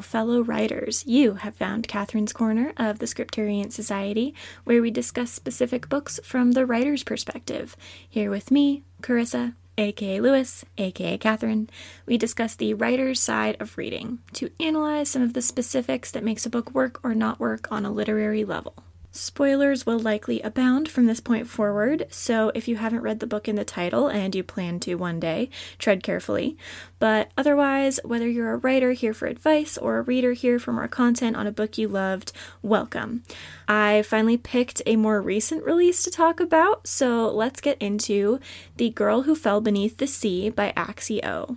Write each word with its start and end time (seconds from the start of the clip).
Fellow 0.00 0.40
writers. 0.42 1.04
You 1.06 1.34
have 1.34 1.56
found 1.56 1.88
Katherine's 1.88 2.32
Corner 2.32 2.72
of 2.76 2.98
the 2.98 3.06
Scripturient 3.06 3.72
Society, 3.72 4.34
where 4.64 4.80
we 4.80 4.90
discuss 4.90 5.30
specific 5.32 5.88
books 5.88 6.18
from 6.22 6.52
the 6.52 6.66
writer's 6.66 7.02
perspective. 7.02 7.76
Here 8.08 8.30
with 8.30 8.50
me, 8.50 8.82
Karissa, 9.02 9.54
aka 9.78 10.20
Lewis, 10.20 10.64
aka 10.78 11.18
Katherine, 11.18 11.68
we 12.06 12.16
discuss 12.16 12.54
the 12.54 12.74
writer's 12.74 13.20
side 13.20 13.56
of 13.60 13.76
reading 13.76 14.20
to 14.32 14.50
analyze 14.58 15.10
some 15.10 15.22
of 15.22 15.34
the 15.34 15.42
specifics 15.42 16.10
that 16.10 16.24
makes 16.24 16.46
a 16.46 16.50
book 16.50 16.72
work 16.72 17.00
or 17.04 17.14
not 17.14 17.38
work 17.38 17.70
on 17.70 17.84
a 17.84 17.90
literary 17.90 18.44
level. 18.44 18.74
Spoilers 19.16 19.86
will 19.86 19.98
likely 19.98 20.42
abound 20.42 20.90
from 20.90 21.06
this 21.06 21.20
point 21.20 21.48
forward, 21.48 22.06
so 22.10 22.52
if 22.54 22.68
you 22.68 22.76
haven't 22.76 23.00
read 23.00 23.20
the 23.20 23.26
book 23.26 23.48
in 23.48 23.56
the 23.56 23.64
title 23.64 24.08
and 24.08 24.34
you 24.34 24.42
plan 24.42 24.78
to 24.80 24.94
one 24.96 25.18
day, 25.18 25.48
tread 25.78 26.02
carefully. 26.02 26.56
But 26.98 27.30
otherwise, 27.36 27.98
whether 28.04 28.28
you're 28.28 28.52
a 28.52 28.58
writer 28.58 28.92
here 28.92 29.14
for 29.14 29.26
advice 29.26 29.78
or 29.78 29.96
a 29.96 30.02
reader 30.02 30.34
here 30.34 30.58
for 30.58 30.72
more 30.72 30.86
content 30.86 31.34
on 31.34 31.46
a 31.46 31.52
book 31.52 31.78
you 31.78 31.88
loved, 31.88 32.32
welcome. 32.60 33.22
I 33.66 34.02
finally 34.02 34.36
picked 34.36 34.82
a 34.84 34.96
more 34.96 35.22
recent 35.22 35.64
release 35.64 36.02
to 36.02 36.10
talk 36.10 36.38
about, 36.38 36.86
so 36.86 37.30
let's 37.30 37.62
get 37.62 37.78
into 37.80 38.38
The 38.76 38.90
Girl 38.90 39.22
Who 39.22 39.34
Fell 39.34 39.62
Beneath 39.62 39.96
the 39.96 40.06
Sea 40.06 40.50
by 40.50 40.74
Axie 40.76 41.24
O. 41.24 41.56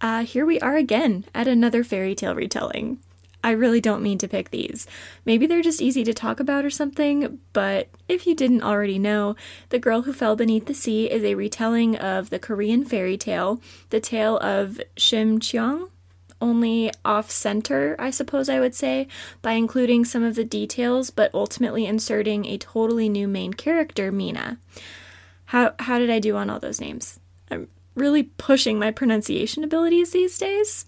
Uh, 0.00 0.24
here 0.24 0.44
we 0.44 0.58
are 0.58 0.76
again 0.76 1.26
at 1.32 1.46
another 1.46 1.84
fairy 1.84 2.16
tale 2.16 2.34
retelling. 2.34 2.98
I 3.44 3.50
really 3.52 3.80
don't 3.80 4.02
mean 4.02 4.18
to 4.18 4.28
pick 4.28 4.50
these. 4.50 4.86
Maybe 5.24 5.46
they're 5.46 5.62
just 5.62 5.82
easy 5.82 6.04
to 6.04 6.14
talk 6.14 6.38
about 6.38 6.64
or 6.64 6.70
something, 6.70 7.40
but 7.52 7.88
if 8.08 8.26
you 8.26 8.34
didn't 8.34 8.62
already 8.62 8.98
know, 8.98 9.34
The 9.70 9.78
Girl 9.78 10.02
Who 10.02 10.12
Fell 10.12 10.36
Beneath 10.36 10.66
the 10.66 10.74
Sea 10.74 11.10
is 11.10 11.24
a 11.24 11.34
retelling 11.34 11.96
of 11.96 12.30
the 12.30 12.38
Korean 12.38 12.84
fairy 12.84 13.16
tale, 13.16 13.60
the 13.90 14.00
tale 14.00 14.38
of 14.38 14.80
Shim 14.96 15.40
Cheong, 15.40 15.88
only 16.40 16.90
off 17.04 17.30
center, 17.30 17.96
I 17.98 18.10
suppose 18.10 18.48
I 18.48 18.60
would 18.60 18.74
say, 18.74 19.06
by 19.42 19.52
including 19.52 20.04
some 20.04 20.24
of 20.24 20.34
the 20.34 20.44
details, 20.44 21.10
but 21.10 21.32
ultimately 21.34 21.86
inserting 21.86 22.44
a 22.44 22.58
totally 22.58 23.08
new 23.08 23.28
main 23.28 23.54
character, 23.54 24.12
Mina. 24.12 24.58
How, 25.46 25.74
how 25.78 25.98
did 25.98 26.10
I 26.10 26.18
do 26.18 26.36
on 26.36 26.50
all 26.50 26.58
those 26.58 26.80
names? 26.80 27.20
I'm 27.50 27.68
really 27.94 28.24
pushing 28.24 28.78
my 28.78 28.90
pronunciation 28.90 29.62
abilities 29.64 30.10
these 30.10 30.38
days. 30.38 30.86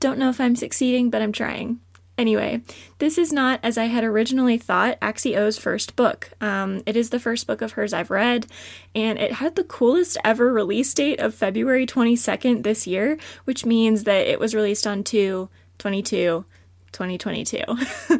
Don't 0.00 0.18
know 0.18 0.30
if 0.30 0.40
I'm 0.40 0.56
succeeding, 0.56 1.10
but 1.10 1.22
I'm 1.22 1.32
trying. 1.32 1.80
Anyway, 2.18 2.60
this 2.98 3.16
is 3.16 3.32
not, 3.32 3.60
as 3.62 3.78
I 3.78 3.84
had 3.84 4.02
originally 4.02 4.58
thought, 4.58 4.98
Axie 5.00 5.36
Oh's 5.36 5.56
first 5.56 5.94
book. 5.94 6.30
Um, 6.40 6.82
it 6.84 6.96
is 6.96 7.10
the 7.10 7.20
first 7.20 7.46
book 7.46 7.62
of 7.62 7.72
hers 7.72 7.92
I've 7.92 8.10
read, 8.10 8.48
and 8.92 9.20
it 9.20 9.34
had 9.34 9.54
the 9.54 9.62
coolest 9.62 10.18
ever 10.24 10.52
release 10.52 10.92
date 10.92 11.20
of 11.20 11.32
February 11.32 11.86
22nd 11.86 12.64
this 12.64 12.88
year, 12.88 13.18
which 13.44 13.64
means 13.64 14.02
that 14.02 14.26
it 14.26 14.40
was 14.40 14.52
released 14.52 14.84
on 14.84 15.04
2 15.04 15.48
22 15.78 16.44
2022. 16.90 17.62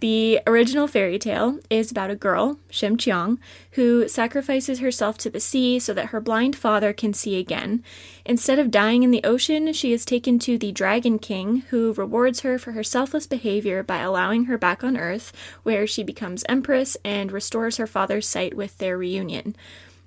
The 0.00 0.40
original 0.46 0.86
fairy 0.86 1.18
tale 1.18 1.58
is 1.68 1.90
about 1.90 2.10
a 2.10 2.16
girl, 2.16 2.58
Shim 2.70 2.98
Cheong, 2.98 3.38
who 3.72 4.08
sacrifices 4.08 4.78
herself 4.78 5.18
to 5.18 5.28
the 5.28 5.40
sea 5.40 5.78
so 5.78 5.92
that 5.92 6.06
her 6.06 6.22
blind 6.22 6.56
father 6.56 6.94
can 6.94 7.12
see 7.12 7.38
again. 7.38 7.84
Instead 8.24 8.58
of 8.58 8.70
dying 8.70 9.02
in 9.02 9.10
the 9.10 9.22
ocean, 9.24 9.74
she 9.74 9.92
is 9.92 10.06
taken 10.06 10.38
to 10.38 10.56
the 10.56 10.72
Dragon 10.72 11.18
King, 11.18 11.64
who 11.68 11.92
rewards 11.92 12.40
her 12.40 12.58
for 12.58 12.72
her 12.72 12.82
selfless 12.82 13.26
behavior 13.26 13.82
by 13.82 13.98
allowing 13.98 14.44
her 14.44 14.56
back 14.56 14.82
on 14.82 14.96
Earth, 14.96 15.32
where 15.64 15.86
she 15.86 16.02
becomes 16.02 16.44
empress 16.48 16.96
and 17.04 17.30
restores 17.30 17.76
her 17.76 17.86
father's 17.86 18.26
sight 18.26 18.54
with 18.54 18.78
their 18.78 18.96
reunion. 18.96 19.54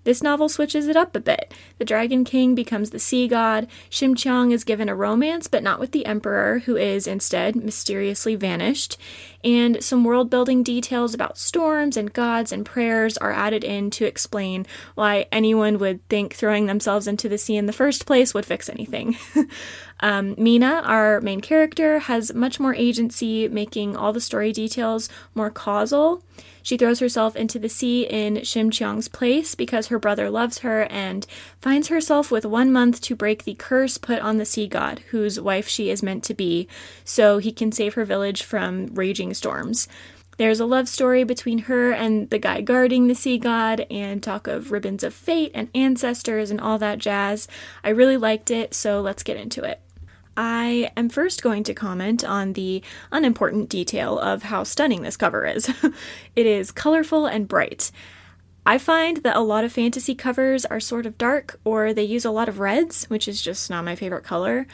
This 0.04 0.22
novel 0.22 0.50
switches 0.50 0.88
it 0.88 0.96
up 0.96 1.16
a 1.16 1.20
bit. 1.20 1.54
The 1.78 1.86
Dragon 1.86 2.24
King 2.24 2.56
becomes 2.56 2.90
the 2.90 3.00
sea 3.00 3.28
god. 3.28 3.68
Shim 3.90 4.16
Cheong 4.16 4.52
is 4.52 4.64
given 4.64 4.90
a 4.90 4.96
romance, 4.96 5.48
but 5.48 5.64
not 5.64 5.80
with 5.80 5.92
the 5.92 6.06
Emperor, 6.06 6.60
who 6.60 6.76
is 6.76 7.08
instead 7.08 7.56
mysteriously 7.56 8.36
vanished. 8.36 8.98
And 9.44 9.84
some 9.84 10.04
world 10.04 10.30
building 10.30 10.64
details 10.64 11.14
about 11.14 11.38
storms 11.38 11.98
and 11.98 12.14
gods 12.14 12.52
and 12.52 12.66
prayers 12.66 13.18
are 13.18 13.32
added 13.32 13.64
in 13.64 13.90
to 13.92 14.06
explain 14.06 14.66
why 14.96 15.28
anyone 15.32 15.80
would 15.80 16.08
think 16.10 16.34
throwing 16.34 16.66
themselves 16.66 17.08
into 17.08 17.30
the 17.30 17.38
sea 17.38 17.58
in 17.58 17.66
the 17.66 17.74
first 17.74 18.06
place 18.06 18.34
would 18.34 18.46
fix 18.46 18.70
anything. 18.70 19.18
um, 20.04 20.36
Mina, 20.38 20.82
our 20.84 21.22
main 21.22 21.40
character, 21.40 22.00
has 22.00 22.34
much 22.34 22.60
more 22.60 22.76
agency, 22.76 23.48
making 23.48 23.96
all 23.96 24.12
the 24.12 24.20
story 24.20 24.52
details 24.52 25.08
more 25.34 25.50
causal. 25.50 26.22
She 26.62 26.76
throws 26.76 27.00
herself 27.00 27.38
into 27.38 27.58
the 27.58 27.70
sea 27.70 28.04
in 28.04 28.36
Shim 28.36 28.70
Cheong's 28.70 29.08
place 29.08 29.56
because 29.56 29.88
her 29.88 29.98
brother 29.98 30.30
loves 30.30 30.60
her 30.60 30.84
and 30.90 31.26
finds 31.62 31.88
herself 31.88 32.32
with 32.32 32.46
one 32.46 32.70
month 32.70 33.00
to 33.02 33.16
break 33.16 33.46
the 33.46 33.54
curse 33.54 33.98
put 33.98 34.20
on 34.20 34.38
the 34.38 34.46
sea 34.46 34.68
god, 34.68 35.00
whose 35.12 35.40
wife 35.40 35.70
she 35.70 35.90
is 35.90 36.04
meant 36.04 36.26
to 36.26 36.34
be, 36.34 36.68
so 37.06 37.38
he 37.38 37.54
can 37.54 37.72
save 37.72 37.94
her 37.94 38.04
village 38.04 38.44
from 38.44 38.88
raging 38.88 39.34
storms. 39.34 39.88
There's 40.36 40.60
a 40.60 40.66
love 40.66 40.90
story 40.90 41.24
between 41.24 41.60
her 41.60 41.94
and 41.94 42.30
the 42.30 42.40
guy 42.40 42.60
guarding 42.60 43.08
the 43.08 43.16
sea 43.16 43.38
god, 43.38 43.86
and 43.90 44.22
talk 44.22 44.48
of 44.48 44.74
ribbons 44.74 45.04
of 45.04 45.14
fate 45.14 45.52
and 45.54 45.70
ancestors 45.74 46.52
and 46.52 46.60
all 46.60 46.78
that 46.80 47.00
jazz. 47.00 47.48
I 47.86 47.90
really 47.90 48.18
liked 48.18 48.52
it, 48.52 48.74
so 48.74 49.00
let's 49.00 49.24
get 49.24 49.38
into 49.38 49.64
it. 49.64 49.80
I 50.36 50.92
am 50.98 51.10
first 51.10 51.44
going 51.44 51.64
to 51.64 51.74
comment 51.74 52.24
on 52.24 52.54
the 52.54 52.82
unimportant 53.12 53.70
detail 53.70 54.18
of 54.20 54.44
how 54.44 54.64
stunning 54.64 55.04
this 55.04 55.18
cover 55.18 55.46
is. 55.46 55.70
it 56.36 56.46
is 56.46 56.72
colorful 56.72 57.26
and 57.26 57.48
bright. 57.48 57.92
I 58.66 58.78
find 58.78 59.18
that 59.18 59.36
a 59.36 59.42
lot 59.42 59.66
of 59.66 59.74
fantasy 59.74 60.16
covers 60.16 60.66
are 60.66 60.80
sort 60.80 61.06
of 61.06 61.18
dark 61.18 61.60
or 61.66 61.94
they 61.94 62.04
use 62.04 62.26
a 62.26 62.32
lot 62.32 62.50
of 62.50 62.60
reds, 62.60 63.06
which 63.10 63.28
is 63.28 63.42
just 63.42 63.70
not 63.70 63.86
my 63.86 63.96
favorite 63.96 64.24
color. 64.24 64.68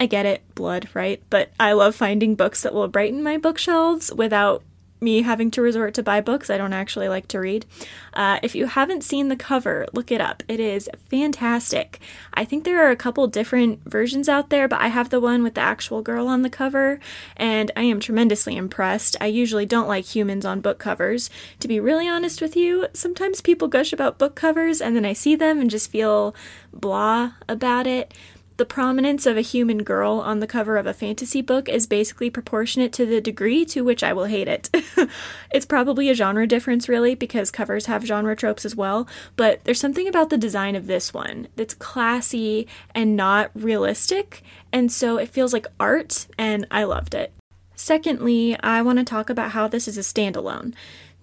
I 0.00 0.06
get 0.06 0.26
it, 0.26 0.42
blood, 0.54 0.88
right? 0.94 1.22
But 1.30 1.52
I 1.60 1.72
love 1.72 1.94
finding 1.94 2.34
books 2.34 2.62
that 2.62 2.74
will 2.74 2.88
brighten 2.88 3.22
my 3.22 3.36
bookshelves 3.36 4.12
without 4.12 4.62
me 5.00 5.22
having 5.22 5.50
to 5.50 5.62
resort 5.62 5.94
to 5.94 6.02
buy 6.02 6.20
books 6.20 6.50
I 6.50 6.58
don't 6.58 6.72
actually 6.72 7.08
like 7.08 7.28
to 7.28 7.40
read. 7.40 7.66
Uh, 8.14 8.38
if 8.42 8.54
you 8.54 8.66
haven't 8.66 9.04
seen 9.04 9.28
the 9.28 9.36
cover, 9.36 9.86
look 9.92 10.10
it 10.10 10.20
up. 10.20 10.42
It 10.48 10.60
is 10.60 10.88
fantastic. 11.10 12.00
I 12.34 12.44
think 12.44 12.64
there 12.64 12.84
are 12.84 12.90
a 12.90 12.96
couple 12.96 13.26
different 13.26 13.80
versions 13.84 14.28
out 14.28 14.50
there, 14.50 14.68
but 14.68 14.80
I 14.80 14.88
have 14.88 15.10
the 15.10 15.20
one 15.20 15.42
with 15.42 15.54
the 15.54 15.60
actual 15.60 16.02
girl 16.02 16.28
on 16.28 16.42
the 16.42 16.50
cover, 16.50 16.98
and 17.36 17.70
I 17.76 17.82
am 17.82 18.00
tremendously 18.00 18.56
impressed. 18.56 19.16
I 19.20 19.26
usually 19.26 19.66
don't 19.66 19.88
like 19.88 20.04
humans 20.04 20.46
on 20.46 20.60
book 20.60 20.78
covers. 20.78 21.28
To 21.60 21.68
be 21.68 21.80
really 21.80 22.08
honest 22.08 22.40
with 22.40 22.56
you, 22.56 22.86
sometimes 22.92 23.40
people 23.40 23.68
gush 23.68 23.92
about 23.92 24.18
book 24.18 24.34
covers, 24.34 24.80
and 24.80 24.96
then 24.96 25.04
I 25.04 25.12
see 25.12 25.34
them 25.34 25.60
and 25.60 25.70
just 25.70 25.90
feel 25.90 26.34
blah 26.72 27.32
about 27.48 27.86
it 27.86 28.12
the 28.56 28.64
prominence 28.64 29.26
of 29.26 29.36
a 29.36 29.42
human 29.42 29.82
girl 29.82 30.14
on 30.14 30.40
the 30.40 30.46
cover 30.46 30.76
of 30.76 30.86
a 30.86 30.94
fantasy 30.94 31.42
book 31.42 31.68
is 31.68 31.86
basically 31.86 32.30
proportionate 32.30 32.92
to 32.94 33.04
the 33.04 33.20
degree 33.20 33.64
to 33.66 33.82
which 33.82 34.02
I 34.02 34.12
will 34.12 34.24
hate 34.24 34.48
it. 34.48 34.70
it's 35.50 35.66
probably 35.66 36.08
a 36.08 36.14
genre 36.14 36.46
difference, 36.46 36.88
really, 36.88 37.14
because 37.14 37.50
covers 37.50 37.86
have 37.86 38.04
genre 38.04 38.34
tropes 38.34 38.64
as 38.64 38.74
well, 38.74 39.06
but 39.36 39.62
there's 39.64 39.80
something 39.80 40.08
about 40.08 40.30
the 40.30 40.38
design 40.38 40.74
of 40.74 40.86
this 40.86 41.12
one 41.12 41.48
that's 41.56 41.74
classy 41.74 42.66
and 42.94 43.16
not 43.16 43.50
realistic, 43.54 44.42
and 44.72 44.90
so 44.90 45.18
it 45.18 45.28
feels 45.28 45.52
like 45.52 45.66
art, 45.78 46.26
and 46.38 46.66
I 46.70 46.84
loved 46.84 47.14
it. 47.14 47.32
Secondly, 47.74 48.58
I 48.60 48.80
want 48.80 48.98
to 48.98 49.04
talk 49.04 49.28
about 49.28 49.50
how 49.50 49.68
this 49.68 49.86
is 49.86 49.98
a 49.98 50.00
standalone. 50.00 50.72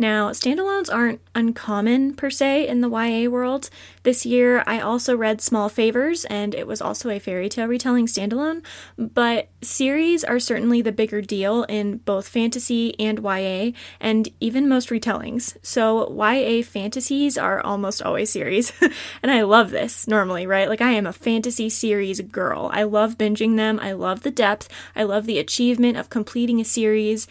Now, 0.03 0.31
standalones 0.31 0.93
aren't 0.93 1.21
uncommon 1.33 2.15
per 2.15 2.29
se 2.29 2.67
in 2.67 2.81
the 2.81 2.89
YA 2.89 3.29
world. 3.29 3.69
This 4.03 4.25
year, 4.25 4.61
I 4.67 4.81
also 4.81 5.15
read 5.15 5.39
Small 5.39 5.69
Favors, 5.69 6.25
and 6.25 6.53
it 6.53 6.67
was 6.67 6.81
also 6.81 7.09
a 7.09 7.19
fairy 7.19 7.47
tale 7.47 7.67
retelling 7.67 8.07
standalone, 8.07 8.65
but 8.97 9.47
series 9.61 10.25
are 10.25 10.39
certainly 10.39 10.81
the 10.81 10.91
bigger 10.91 11.21
deal 11.21 11.63
in 11.69 11.99
both 11.99 12.27
fantasy 12.27 12.99
and 12.99 13.19
YA, 13.19 13.71
and 14.01 14.27
even 14.41 14.67
most 14.67 14.89
retellings. 14.89 15.55
So, 15.61 16.13
YA 16.13 16.63
fantasies 16.63 17.37
are 17.37 17.61
almost 17.61 18.01
always 18.01 18.29
series, 18.29 18.73
and 19.23 19.31
I 19.31 19.43
love 19.43 19.71
this 19.71 20.05
normally, 20.05 20.45
right? 20.45 20.67
Like, 20.67 20.81
I 20.81 20.91
am 20.91 21.07
a 21.07 21.13
fantasy 21.13 21.69
series 21.69 22.19
girl. 22.19 22.69
I 22.73 22.83
love 22.83 23.17
binging 23.17 23.55
them, 23.55 23.79
I 23.81 23.93
love 23.93 24.23
the 24.23 24.31
depth, 24.31 24.67
I 24.97 25.03
love 25.03 25.27
the 25.27 25.39
achievement 25.39 25.95
of 25.95 26.09
completing 26.09 26.59
a 26.59 26.65
series. 26.65 27.25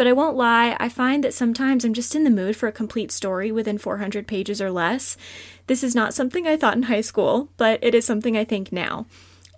But 0.00 0.06
I 0.06 0.14
won't 0.14 0.34
lie, 0.34 0.78
I 0.80 0.88
find 0.88 1.22
that 1.24 1.34
sometimes 1.34 1.84
I'm 1.84 1.92
just 1.92 2.14
in 2.14 2.24
the 2.24 2.30
mood 2.30 2.56
for 2.56 2.66
a 2.66 2.72
complete 2.72 3.12
story 3.12 3.52
within 3.52 3.76
400 3.76 4.26
pages 4.26 4.58
or 4.58 4.70
less. 4.70 5.18
This 5.66 5.84
is 5.84 5.94
not 5.94 6.14
something 6.14 6.46
I 6.46 6.56
thought 6.56 6.74
in 6.74 6.84
high 6.84 7.02
school, 7.02 7.50
but 7.58 7.78
it 7.84 7.94
is 7.94 8.06
something 8.06 8.34
I 8.34 8.44
think 8.44 8.72
now. 8.72 9.04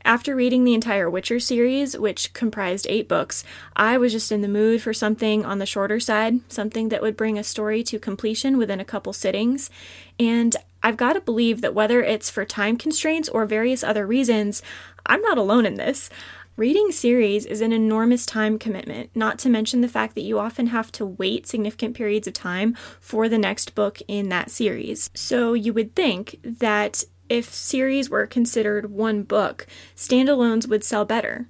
After 0.04 0.34
reading 0.34 0.64
the 0.64 0.74
entire 0.74 1.08
Witcher 1.08 1.38
series, 1.38 1.96
which 1.96 2.32
comprised 2.32 2.88
eight 2.88 3.08
books, 3.08 3.44
I 3.76 3.98
was 3.98 4.10
just 4.10 4.32
in 4.32 4.40
the 4.40 4.48
mood 4.48 4.82
for 4.82 4.92
something 4.92 5.44
on 5.44 5.60
the 5.60 5.64
shorter 5.64 6.00
side, 6.00 6.40
something 6.48 6.88
that 6.88 7.02
would 7.02 7.16
bring 7.16 7.38
a 7.38 7.44
story 7.44 7.84
to 7.84 8.00
completion 8.00 8.58
within 8.58 8.80
a 8.80 8.84
couple 8.84 9.12
sittings. 9.12 9.70
And 10.18 10.56
I've 10.82 10.96
got 10.96 11.12
to 11.12 11.20
believe 11.20 11.60
that 11.60 11.72
whether 11.72 12.02
it's 12.02 12.30
for 12.30 12.44
time 12.44 12.76
constraints 12.76 13.28
or 13.28 13.46
various 13.46 13.84
other 13.84 14.04
reasons, 14.04 14.60
I'm 15.06 15.22
not 15.22 15.38
alone 15.38 15.66
in 15.66 15.74
this. 15.74 16.10
Reading 16.56 16.92
series 16.92 17.46
is 17.46 17.62
an 17.62 17.72
enormous 17.72 18.26
time 18.26 18.58
commitment, 18.58 19.08
not 19.14 19.38
to 19.38 19.48
mention 19.48 19.80
the 19.80 19.88
fact 19.88 20.14
that 20.14 20.20
you 20.20 20.38
often 20.38 20.66
have 20.66 20.92
to 20.92 21.06
wait 21.06 21.46
significant 21.46 21.96
periods 21.96 22.26
of 22.26 22.34
time 22.34 22.76
for 23.00 23.26
the 23.26 23.38
next 23.38 23.74
book 23.74 24.00
in 24.06 24.28
that 24.28 24.50
series. 24.50 25.08
So 25.14 25.54
you 25.54 25.72
would 25.72 25.94
think 25.96 26.38
that 26.42 27.04
if 27.30 27.54
series 27.54 28.10
were 28.10 28.26
considered 28.26 28.90
one 28.90 29.22
book, 29.22 29.66
standalones 29.96 30.68
would 30.68 30.84
sell 30.84 31.06
better. 31.06 31.48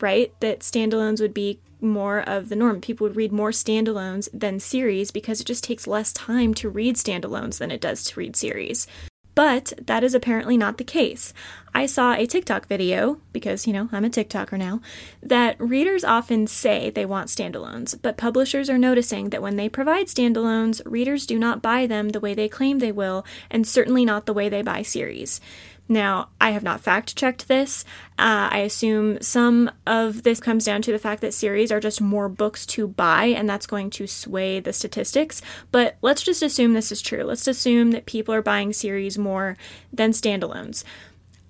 right? 0.00 0.32
That 0.40 0.60
standalones 0.60 1.20
would 1.20 1.34
be 1.34 1.60
more 1.80 2.20
of 2.20 2.48
the 2.48 2.56
norm. 2.56 2.80
People 2.80 3.06
would 3.06 3.16
read 3.16 3.32
more 3.32 3.50
standalones 3.50 4.28
than 4.32 4.60
series 4.60 5.10
because 5.10 5.40
it 5.40 5.46
just 5.46 5.64
takes 5.64 5.86
less 5.86 6.12
time 6.12 6.54
to 6.54 6.68
read 6.68 6.96
standalones 6.96 7.58
than 7.58 7.70
it 7.70 7.80
does 7.80 8.04
to 8.04 8.20
read 8.20 8.36
series. 8.36 8.86
But 9.34 9.72
that 9.80 10.02
is 10.02 10.14
apparently 10.14 10.56
not 10.56 10.76
the 10.76 10.84
case. 10.84 11.32
I 11.72 11.86
saw 11.86 12.14
a 12.14 12.26
TikTok 12.26 12.66
video, 12.66 13.20
because, 13.32 13.66
you 13.66 13.72
know, 13.72 13.88
I'm 13.92 14.04
a 14.04 14.10
TikToker 14.10 14.58
now, 14.58 14.80
that 15.22 15.58
readers 15.60 16.02
often 16.02 16.48
say 16.48 16.90
they 16.90 17.06
want 17.06 17.28
standalones, 17.28 17.96
but 18.00 18.16
publishers 18.16 18.68
are 18.68 18.76
noticing 18.78 19.30
that 19.30 19.42
when 19.42 19.56
they 19.56 19.68
provide 19.68 20.08
standalones, 20.08 20.82
readers 20.84 21.26
do 21.26 21.38
not 21.38 21.62
buy 21.62 21.86
them 21.86 22.08
the 22.08 22.20
way 22.20 22.34
they 22.34 22.48
claim 22.48 22.80
they 22.80 22.92
will, 22.92 23.24
and 23.50 23.66
certainly 23.66 24.04
not 24.04 24.26
the 24.26 24.34
way 24.34 24.48
they 24.48 24.62
buy 24.62 24.82
series. 24.82 25.40
Now, 25.90 26.28
I 26.40 26.50
have 26.52 26.62
not 26.62 26.80
fact 26.80 27.16
checked 27.16 27.48
this. 27.48 27.84
Uh, 28.16 28.46
I 28.52 28.58
assume 28.58 29.20
some 29.20 29.72
of 29.88 30.22
this 30.22 30.38
comes 30.38 30.64
down 30.64 30.82
to 30.82 30.92
the 30.92 31.00
fact 31.00 31.20
that 31.20 31.34
series 31.34 31.72
are 31.72 31.80
just 31.80 32.00
more 32.00 32.28
books 32.28 32.64
to 32.66 32.86
buy, 32.86 33.24
and 33.24 33.50
that's 33.50 33.66
going 33.66 33.90
to 33.90 34.06
sway 34.06 34.60
the 34.60 34.72
statistics. 34.72 35.42
But 35.72 35.96
let's 36.00 36.22
just 36.22 36.44
assume 36.44 36.74
this 36.74 36.92
is 36.92 37.02
true. 37.02 37.24
Let's 37.24 37.48
assume 37.48 37.90
that 37.90 38.06
people 38.06 38.32
are 38.32 38.40
buying 38.40 38.72
series 38.72 39.18
more 39.18 39.56
than 39.92 40.12
standalones. 40.12 40.84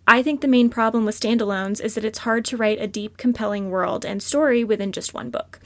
I 0.09 0.23
think 0.23 0.41
the 0.41 0.49
main 0.49 0.71
problem 0.71 1.05
with 1.05 1.21
standalones 1.21 1.79
is 1.79 1.95
that 1.95 2.05
it's 2.07 2.21
hard 2.21 2.47
to 2.47 2.57
write 2.57 2.81
a 2.81 2.87
deep, 2.87 3.19
compelling 3.19 3.69
world 3.69 4.07
and 4.07 4.23
story 4.23 4.65
within 4.65 4.91
just 4.91 5.13
one 5.13 5.29
book. 5.29 5.61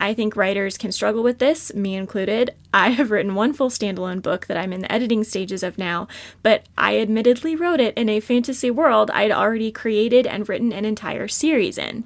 I 0.00 0.14
think 0.14 0.34
writers 0.34 0.78
can 0.78 0.92
struggle 0.92 1.22
with 1.22 1.38
this, 1.38 1.74
me 1.74 1.94
included. 1.94 2.54
I 2.72 2.90
have 2.90 3.10
written 3.10 3.34
one 3.34 3.52
full 3.52 3.68
standalone 3.68 4.22
book 4.22 4.46
that 4.46 4.56
I'm 4.56 4.72
in 4.72 4.80
the 4.80 4.90
editing 4.90 5.24
stages 5.24 5.62
of 5.62 5.76
now, 5.76 6.08
but 6.42 6.64
I 6.78 6.98
admittedly 6.98 7.54
wrote 7.54 7.80
it 7.80 7.96
in 7.98 8.08
a 8.08 8.20
fantasy 8.20 8.70
world 8.70 9.10
I'd 9.10 9.30
already 9.30 9.70
created 9.70 10.26
and 10.26 10.48
written 10.48 10.72
an 10.72 10.86
entire 10.86 11.28
series 11.28 11.76
in. 11.76 12.04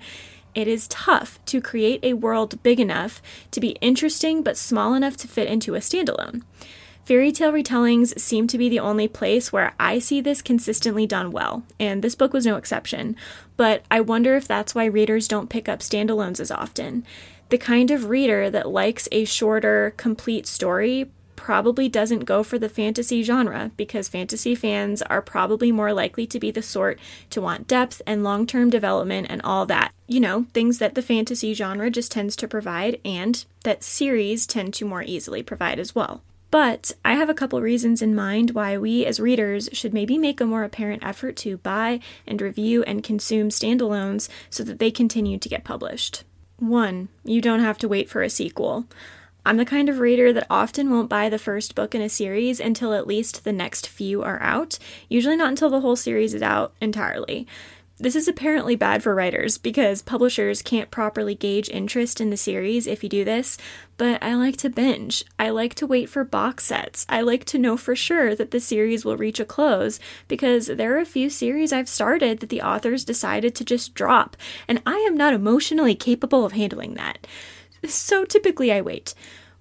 It 0.57 0.67
is 0.67 0.89
tough 0.89 1.39
to 1.47 1.61
create 1.61 2.01
a 2.03 2.15
world 2.15 2.63
big 2.65 2.81
enough 2.81 3.23
to 3.53 3.61
be 3.61 3.79
interesting 3.81 4.43
but 4.43 4.57
small 4.57 4.95
enough 4.95 5.17
to 5.19 5.29
fit 5.29 5.49
into 5.49 5.77
a 5.77 5.79
standalone. 5.79 6.43
Fairy 7.05 7.33
tale 7.33 7.53
retellings 7.53 8.19
seem 8.19 8.47
to 8.47 8.57
be 8.57 8.71
the 8.71 8.81
only 8.81 9.07
place 9.07 9.53
where 9.53 9.75
I 9.79 9.99
see 9.99 10.23
this 10.23 10.41
consistently 10.41 11.07
done 11.07 11.33
well, 11.33 11.63
and 11.79 12.03
this 12.03 12.15
book 12.15 12.33
was 12.33 12.47
no 12.47 12.57
exception. 12.57 13.15
But 13.59 13.85
I 13.91 14.01
wonder 14.01 14.37
if 14.37 14.49
that's 14.49 14.75
why 14.75 14.87
readers 14.87 15.29
don't 15.29 15.51
pick 15.51 15.69
up 15.69 15.81
standalones 15.81 16.41
as 16.41 16.51
often. 16.51 17.05
The 17.51 17.59
kind 17.59 17.91
of 17.91 18.09
reader 18.09 18.51
that 18.51 18.69
likes 18.69 19.09
a 19.13 19.25
shorter, 19.25 19.95
complete 19.97 20.47
story 20.47 21.11
probably 21.37 21.91
doesn't 21.91 22.25
go 22.25 22.43
for 22.43 22.59
the 22.59 22.71
fantasy 22.71 23.23
genre 23.23 23.71
because 23.77 24.09
fantasy 24.09 24.55
fans 24.55 25.03
are 25.03 25.21
probably 25.21 25.71
more 25.71 25.93
likely 25.93 26.27
to 26.27 26.41
be 26.41 26.51
the 26.51 26.63
sort 26.63 26.99
to 27.29 27.41
want 27.41 27.69
depth 27.69 28.01
and 28.07 28.25
long 28.25 28.47
term 28.47 28.71
development 28.71 29.27
and 29.29 29.43
all 29.43 29.67
that. 29.67 29.93
You 30.07 30.21
know, 30.21 30.47
things 30.55 30.79
that 30.79 30.95
the 30.95 31.03
fantasy 31.03 31.53
genre 31.53 31.91
just 31.91 32.11
tends 32.11 32.35
to 32.37 32.49
provide 32.49 32.99
and 33.05 33.45
that 33.63 33.85
series 33.85 34.47
tend 34.47 34.73
to 34.75 34.87
more 34.87 35.03
easily 35.03 35.43
provide 35.43 35.79
as 35.79 35.95
well. 35.95 36.23
But 36.51 36.93
I 37.05 37.15
have 37.15 37.29
a 37.29 37.35
couple 37.35 37.61
reasons 37.61 38.01
in 38.01 38.15
mind 38.15 38.53
why 38.53 38.79
we 38.79 39.05
as 39.05 39.21
readers 39.21 39.69
should 39.73 39.93
maybe 39.93 40.17
make 40.17 40.41
a 40.41 40.47
more 40.47 40.63
apparent 40.63 41.05
effort 41.05 41.37
to 41.39 41.59
buy 41.59 42.01
and 42.27 42.41
review 42.41 42.85
and 42.85 43.03
consume 43.03 43.49
standalones 43.49 44.29
so 44.51 44.63
that 44.63 44.79
they 44.79 44.91
continue 44.91 45.37
to 45.37 45.49
get 45.49 45.65
published. 45.65 46.23
One, 46.59 47.09
you 47.25 47.41
don't 47.41 47.61
have 47.61 47.79
to 47.79 47.89
wait 47.89 48.09
for 48.09 48.23
a 48.23 48.31
sequel. 48.31 48.87
I'm 49.47 49.59
the 49.59 49.67
kind 49.67 49.89
of 49.89 49.99
reader 49.99 50.33
that 50.33 50.47
often 50.49 50.91
won't 50.91 51.11
buy 51.11 51.29
the 51.29 51.39
first 51.39 51.75
book 51.75 51.95
in 51.95 52.01
a 52.01 52.09
series 52.09 52.61
until 52.61 52.95
at 52.95 53.07
least 53.07 53.45
the 53.45 53.53
next 53.53 53.89
few 53.89 54.23
are 54.23 54.41
out, 54.41 54.79
usually 55.09 55.37
not 55.37 55.51
until 55.51 55.69
the 55.69 55.81
whole 55.81 55.97
series 55.97 56.33
is 56.33 56.43
out 56.43 56.73
entirely. 56.81 57.47
This 57.97 58.17
is 58.17 58.27
apparently 58.27 58.75
bad 58.75 59.05
for 59.05 59.15
writers 59.15 59.57
because 59.57 60.03
publishers 60.03 60.63
can't 60.63 60.91
properly 60.91 61.37
gauge 61.37 61.69
interest 61.69 62.21
in 62.21 62.31
the 62.31 62.37
series 62.37 62.89
if 62.89 63.05
you 63.05 63.09
do 63.09 63.25
this, 63.25 63.57
but 63.97 64.21
I 64.21 64.35
like 64.35 64.57
to 64.59 64.69
binge. 64.69 65.25
I 65.39 65.51
like 65.51 65.77
to 65.77 65.87
wait 65.87 66.09
for 66.09 66.25
box 66.25 66.65
sets. 66.65 67.07
I 67.09 67.21
like 67.21 67.45
to 67.47 67.59
know 67.59 67.77
for 67.77 67.95
sure 67.95 68.35
that 68.35 68.51
the 68.51 68.59
series 68.59 69.05
will 69.05 69.17
reach 69.17 69.39
a 69.39 69.45
close 69.45 70.01
because 70.27 70.67
there 70.67 70.97
are 70.97 71.01
a 71.01 71.07
few 71.07 71.31
series 71.31 71.73
I've 71.73 71.89
started 71.89 72.41
that 72.41 72.49
the 72.49 72.63
authors 72.63 73.05
decided 73.05 73.55
to 73.55 73.65
just 73.65 73.95
drop, 73.95 74.37
and 74.67 74.83
I 74.85 74.97
am 74.97 75.17
not 75.17 75.33
emotionally 75.33 75.95
capable 75.95 76.45
of 76.45 76.51
handling 76.51 76.95
that. 76.95 77.29
So 77.87 78.25
typically 78.25 78.73
I 78.73 78.81
wait. 78.81 79.15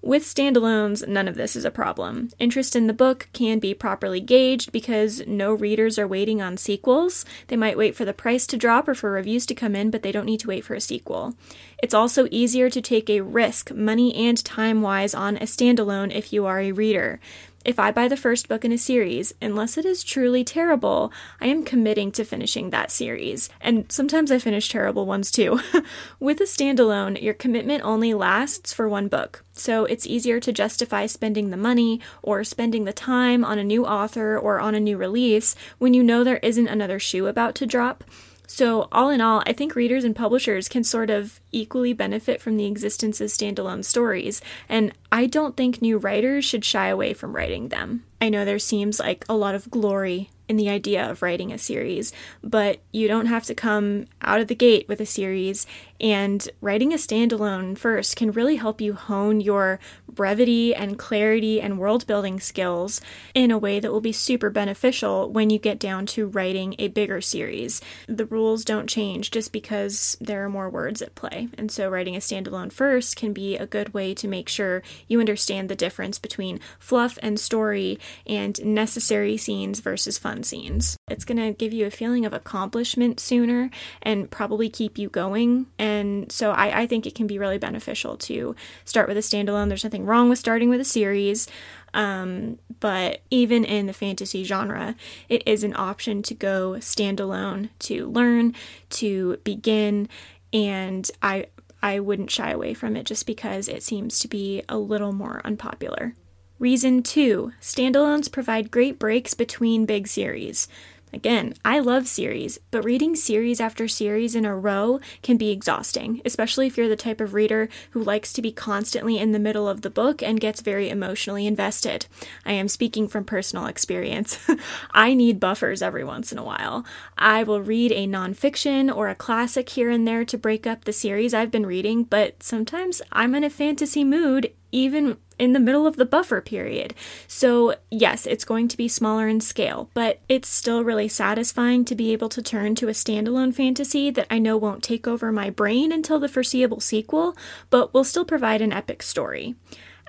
With 0.04 0.24
standalones, 0.24 1.08
none 1.08 1.28
of 1.28 1.34
this 1.34 1.56
is 1.56 1.64
a 1.64 1.70
problem. 1.70 2.28
Interest 2.38 2.76
in 2.76 2.88
the 2.88 2.92
book 2.92 3.30
can 3.32 3.58
be 3.58 3.72
properly 3.72 4.20
gauged 4.20 4.70
because 4.70 5.26
no 5.26 5.54
readers 5.54 5.98
are 5.98 6.06
waiting 6.06 6.42
on 6.42 6.58
sequels. 6.58 7.24
They 7.46 7.56
might 7.56 7.78
wait 7.78 7.96
for 7.96 8.04
the 8.04 8.12
price 8.12 8.46
to 8.48 8.58
drop 8.58 8.86
or 8.86 8.94
for 8.94 9.10
reviews 9.10 9.46
to 9.46 9.54
come 9.54 9.74
in, 9.74 9.90
but 9.90 10.02
they 10.02 10.12
don't 10.12 10.26
need 10.26 10.40
to 10.40 10.48
wait 10.48 10.62
for 10.62 10.74
a 10.74 10.80
sequel. 10.80 11.36
It's 11.82 11.94
also 11.94 12.28
easier 12.30 12.68
to 12.68 12.82
take 12.82 13.08
a 13.08 13.22
risk, 13.22 13.72
money 13.72 14.14
and 14.14 14.44
time 14.44 14.82
wise, 14.82 15.14
on 15.14 15.38
a 15.38 15.46
standalone 15.46 16.14
if 16.14 16.34
you 16.34 16.44
are 16.44 16.60
a 16.60 16.72
reader. 16.72 17.18
If 17.64 17.78
I 17.78 17.92
buy 17.92 18.08
the 18.08 18.16
first 18.16 18.46
book 18.46 18.62
in 18.64 18.72
a 18.72 18.78
series, 18.78 19.32
unless 19.40 19.78
it 19.78 19.86
is 19.86 20.04
truly 20.04 20.44
terrible, 20.44 21.10
I 21.40 21.46
am 21.46 21.64
committing 21.64 22.12
to 22.12 22.24
finishing 22.24 22.68
that 22.70 22.90
series. 22.90 23.48
And 23.58 23.90
sometimes 23.90 24.30
I 24.30 24.38
finish 24.38 24.68
terrible 24.68 25.06
ones 25.06 25.30
too. 25.30 25.60
With 26.20 26.40
a 26.42 26.44
standalone, 26.44 27.22
your 27.22 27.32
commitment 27.32 27.82
only 27.82 28.12
lasts 28.12 28.74
for 28.74 28.86
one 28.86 29.08
book. 29.08 29.44
So 29.54 29.86
it's 29.86 30.06
easier 30.06 30.40
to 30.40 30.52
justify 30.52 31.06
spending 31.06 31.48
the 31.48 31.56
money 31.56 32.00
or 32.22 32.44
spending 32.44 32.84
the 32.84 32.92
time 32.92 33.46
on 33.46 33.58
a 33.58 33.64
new 33.64 33.86
author 33.86 34.38
or 34.38 34.60
on 34.60 34.74
a 34.74 34.80
new 34.80 34.98
release 34.98 35.56
when 35.78 35.94
you 35.94 36.02
know 36.02 36.22
there 36.22 36.38
isn't 36.38 36.68
another 36.68 36.98
shoe 36.98 37.26
about 37.26 37.54
to 37.56 37.66
drop. 37.66 38.04
So, 38.46 38.88
all 38.92 39.10
in 39.10 39.20
all, 39.20 39.42
I 39.46 39.52
think 39.52 39.74
readers 39.74 40.04
and 40.04 40.14
publishers 40.14 40.68
can 40.68 40.84
sort 40.84 41.10
of 41.10 41.40
equally 41.50 41.92
benefit 41.92 42.40
from 42.40 42.56
the 42.56 42.66
existence 42.66 43.20
of 43.20 43.30
standalone 43.30 43.84
stories, 43.84 44.42
and 44.68 44.92
I 45.10 45.26
don't 45.26 45.56
think 45.56 45.80
new 45.80 45.98
writers 45.98 46.44
should 46.44 46.64
shy 46.64 46.88
away 46.88 47.14
from 47.14 47.34
writing 47.34 47.68
them. 47.68 48.04
I 48.20 48.28
know 48.28 48.44
there 48.44 48.58
seems 48.58 49.00
like 49.00 49.24
a 49.28 49.36
lot 49.36 49.54
of 49.54 49.70
glory 49.70 50.30
in 50.48 50.56
the 50.56 50.68
idea 50.68 51.10
of 51.10 51.22
writing 51.22 51.52
a 51.52 51.58
series, 51.58 52.12
but 52.42 52.80
you 52.92 53.08
don't 53.08 53.26
have 53.26 53.44
to 53.44 53.54
come 53.54 54.06
out 54.20 54.40
of 54.40 54.48
the 54.48 54.54
gate 54.54 54.86
with 54.88 55.00
a 55.00 55.06
series. 55.06 55.66
And 56.00 56.46
writing 56.60 56.92
a 56.92 56.96
standalone 56.96 57.78
first 57.78 58.16
can 58.16 58.30
really 58.30 58.56
help 58.56 58.80
you 58.80 58.92
hone 58.92 59.40
your 59.40 59.78
brevity 60.06 60.74
and 60.74 60.98
clarity 60.98 61.60
and 61.60 61.78
world 61.78 62.06
building 62.06 62.40
skills 62.40 63.00
in 63.34 63.50
a 63.50 63.58
way 63.58 63.80
that 63.80 63.90
will 63.90 64.02
be 64.02 64.12
super 64.12 64.50
beneficial 64.50 65.30
when 65.30 65.50
you 65.50 65.58
get 65.58 65.78
down 65.78 66.04
to 66.06 66.26
writing 66.26 66.74
a 66.78 66.88
bigger 66.88 67.20
series. 67.20 67.80
The 68.06 68.26
rules 68.26 68.64
don't 68.64 68.88
change 68.88 69.30
just 69.30 69.52
because 69.52 70.16
there 70.20 70.44
are 70.44 70.50
more 70.50 70.68
words 70.68 71.00
at 71.00 71.14
play. 71.14 71.48
And 71.56 71.70
so, 71.70 71.88
writing 71.88 72.16
a 72.16 72.20
standalone 72.20 72.72
first 72.72 73.16
can 73.16 73.32
be 73.32 73.56
a 73.56 73.66
good 73.66 73.94
way 73.94 74.14
to 74.14 74.28
make 74.28 74.48
sure 74.48 74.82
you 75.08 75.20
understand 75.20 75.68
the 75.68 75.76
difference 75.76 76.18
between 76.18 76.60
fluff 76.78 77.18
and 77.22 77.40
story 77.40 77.98
and 78.26 78.62
necessary 78.64 79.36
scenes 79.36 79.80
versus 79.80 80.18
fun 80.18 80.42
scenes. 80.42 80.96
It's 81.08 81.24
going 81.24 81.38
to 81.38 81.52
give 81.52 81.72
you 81.72 81.86
a 81.86 81.90
feeling 81.90 82.24
of 82.24 82.32
accomplishment 82.32 83.20
sooner 83.20 83.70
and 84.02 84.30
probably 84.30 84.68
keep 84.68 84.98
you 84.98 85.08
going. 85.08 85.66
And 85.78 86.30
so 86.30 86.50
I, 86.52 86.82
I 86.82 86.86
think 86.86 87.06
it 87.06 87.14
can 87.14 87.26
be 87.26 87.38
really 87.38 87.58
beneficial 87.58 88.16
to 88.18 88.54
start 88.84 89.08
with 89.08 89.16
a 89.16 89.20
standalone. 89.20 89.68
There's 89.68 89.84
nothing 89.84 90.06
wrong 90.06 90.28
with 90.28 90.38
starting 90.38 90.68
with 90.68 90.80
a 90.80 90.84
series. 90.84 91.48
Um, 91.94 92.58
but 92.80 93.22
even 93.30 93.64
in 93.64 93.86
the 93.86 93.92
fantasy 93.92 94.44
genre, 94.44 94.96
it 95.28 95.42
is 95.46 95.62
an 95.62 95.74
option 95.76 96.22
to 96.24 96.34
go 96.34 96.72
standalone 96.80 97.70
to 97.80 98.08
learn, 98.08 98.54
to 98.90 99.38
begin, 99.44 100.08
and 100.52 101.08
I 101.22 101.46
I 101.82 102.00
wouldn't 102.00 102.30
shy 102.30 102.50
away 102.50 102.72
from 102.72 102.96
it 102.96 103.04
just 103.04 103.26
because 103.26 103.68
it 103.68 103.82
seems 103.82 104.18
to 104.20 104.28
be 104.28 104.62
a 104.68 104.78
little 104.78 105.12
more 105.12 105.42
unpopular. 105.44 106.14
Reason 106.60 107.02
2 107.02 107.52
Standalones 107.60 108.30
provide 108.30 108.70
great 108.70 108.96
breaks 108.96 109.34
between 109.34 109.86
big 109.86 110.06
series. 110.06 110.68
Again, 111.12 111.54
I 111.64 111.80
love 111.80 112.06
series, 112.06 112.60
but 112.70 112.84
reading 112.84 113.16
series 113.16 113.60
after 113.60 113.88
series 113.88 114.36
in 114.36 114.44
a 114.44 114.56
row 114.56 115.00
can 115.22 115.36
be 115.36 115.50
exhausting, 115.50 116.22
especially 116.24 116.68
if 116.68 116.76
you're 116.76 116.88
the 116.88 116.96
type 116.96 117.20
of 117.20 117.34
reader 117.34 117.68
who 117.90 118.02
likes 118.02 118.32
to 118.32 118.42
be 118.42 118.52
constantly 118.52 119.18
in 119.18 119.32
the 119.32 119.40
middle 119.40 119.68
of 119.68 119.82
the 119.82 119.90
book 119.90 120.22
and 120.22 120.40
gets 120.40 120.60
very 120.60 120.88
emotionally 120.88 121.46
invested. 121.46 122.06
I 122.46 122.52
am 122.52 122.68
speaking 122.68 123.08
from 123.08 123.24
personal 123.24 123.66
experience. 123.66 124.38
I 124.92 125.14
need 125.14 125.40
buffers 125.40 125.82
every 125.82 126.04
once 126.04 126.30
in 126.30 126.38
a 126.38 126.44
while. 126.44 126.84
I 127.18 127.42
will 127.42 127.62
read 127.62 127.90
a 127.90 128.06
nonfiction 128.06 128.94
or 128.94 129.08
a 129.08 129.16
classic 129.16 129.70
here 129.70 129.90
and 129.90 130.06
there 130.06 130.24
to 130.24 130.38
break 130.38 130.68
up 130.68 130.84
the 130.84 130.92
series 130.92 131.34
I've 131.34 131.50
been 131.50 131.66
reading, 131.66 132.04
but 132.04 132.44
sometimes 132.44 133.02
I'm 133.10 133.34
in 133.34 133.42
a 133.42 133.50
fantasy 133.50 134.04
mood 134.04 134.52
even 134.72 135.16
in 135.44 135.52
the 135.52 135.60
middle 135.60 135.86
of 135.86 135.96
the 135.96 136.04
buffer 136.04 136.40
period. 136.40 136.94
So, 137.28 137.76
yes, 137.90 138.26
it's 138.26 138.44
going 138.44 138.66
to 138.68 138.76
be 138.76 138.88
smaller 138.88 139.28
in 139.28 139.40
scale, 139.40 139.90
but 139.94 140.20
it's 140.28 140.48
still 140.48 140.82
really 140.82 141.08
satisfying 141.08 141.84
to 141.84 141.94
be 141.94 142.12
able 142.12 142.28
to 142.30 142.42
turn 142.42 142.74
to 142.76 142.88
a 142.88 142.92
standalone 142.92 143.54
fantasy 143.54 144.10
that 144.10 144.26
I 144.30 144.38
know 144.38 144.56
won't 144.56 144.82
take 144.82 145.06
over 145.06 145.30
my 145.30 145.50
brain 145.50 145.92
until 145.92 146.18
the 146.18 146.28
foreseeable 146.28 146.80
sequel, 146.80 147.36
but 147.70 147.94
will 147.94 148.04
still 148.04 148.24
provide 148.24 148.62
an 148.62 148.72
epic 148.72 149.02
story. 149.02 149.54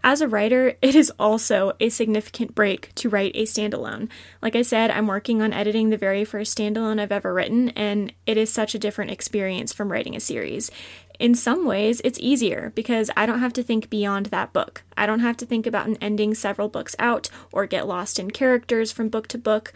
As 0.07 0.21
a 0.21 0.27
writer, 0.27 0.75
it 0.83 0.93
is 0.93 1.11
also 1.17 1.71
a 1.79 1.89
significant 1.89 2.53
break 2.53 2.93
to 2.93 3.09
write 3.09 3.31
a 3.33 3.41
standalone. 3.41 4.07
Like 4.39 4.55
I 4.55 4.61
said, 4.61 4.91
I'm 4.91 5.07
working 5.07 5.41
on 5.41 5.51
editing 5.51 5.89
the 5.89 5.97
very 5.97 6.23
first 6.23 6.55
standalone 6.55 6.99
I've 6.99 7.11
ever 7.11 7.33
written, 7.33 7.69
and 7.69 8.13
it 8.27 8.37
is 8.37 8.53
such 8.53 8.75
a 8.75 8.79
different 8.79 9.09
experience 9.09 9.73
from 9.73 9.91
writing 9.91 10.15
a 10.15 10.19
series. 10.19 10.69
In 11.17 11.33
some 11.33 11.65
ways, 11.65 12.01
it's 12.03 12.19
easier 12.19 12.71
because 12.75 13.09
I 13.17 13.25
don't 13.25 13.39
have 13.39 13.53
to 13.53 13.63
think 13.63 13.89
beyond 13.89 14.27
that 14.27 14.53
book. 14.53 14.83
I 14.95 15.07
don't 15.07 15.21
have 15.21 15.37
to 15.37 15.45
think 15.47 15.65
about 15.65 15.87
an 15.87 15.97
ending 15.99 16.35
several 16.35 16.69
books 16.69 16.95
out 16.99 17.31
or 17.51 17.65
get 17.65 17.87
lost 17.87 18.19
in 18.19 18.29
characters 18.29 18.91
from 18.91 19.09
book 19.09 19.25
to 19.29 19.39
book. 19.39 19.73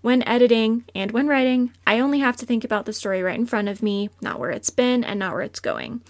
When 0.00 0.22
editing 0.28 0.84
and 0.94 1.10
when 1.10 1.26
writing, 1.26 1.72
I 1.88 1.98
only 1.98 2.20
have 2.20 2.36
to 2.36 2.46
think 2.46 2.62
about 2.62 2.86
the 2.86 2.92
story 2.92 3.20
right 3.20 3.38
in 3.38 3.46
front 3.46 3.68
of 3.68 3.82
me, 3.82 4.10
not 4.20 4.38
where 4.38 4.50
it's 4.50 4.70
been 4.70 5.02
and 5.02 5.18
not 5.18 5.32
where 5.32 5.42
it's 5.42 5.58
going. 5.58 6.02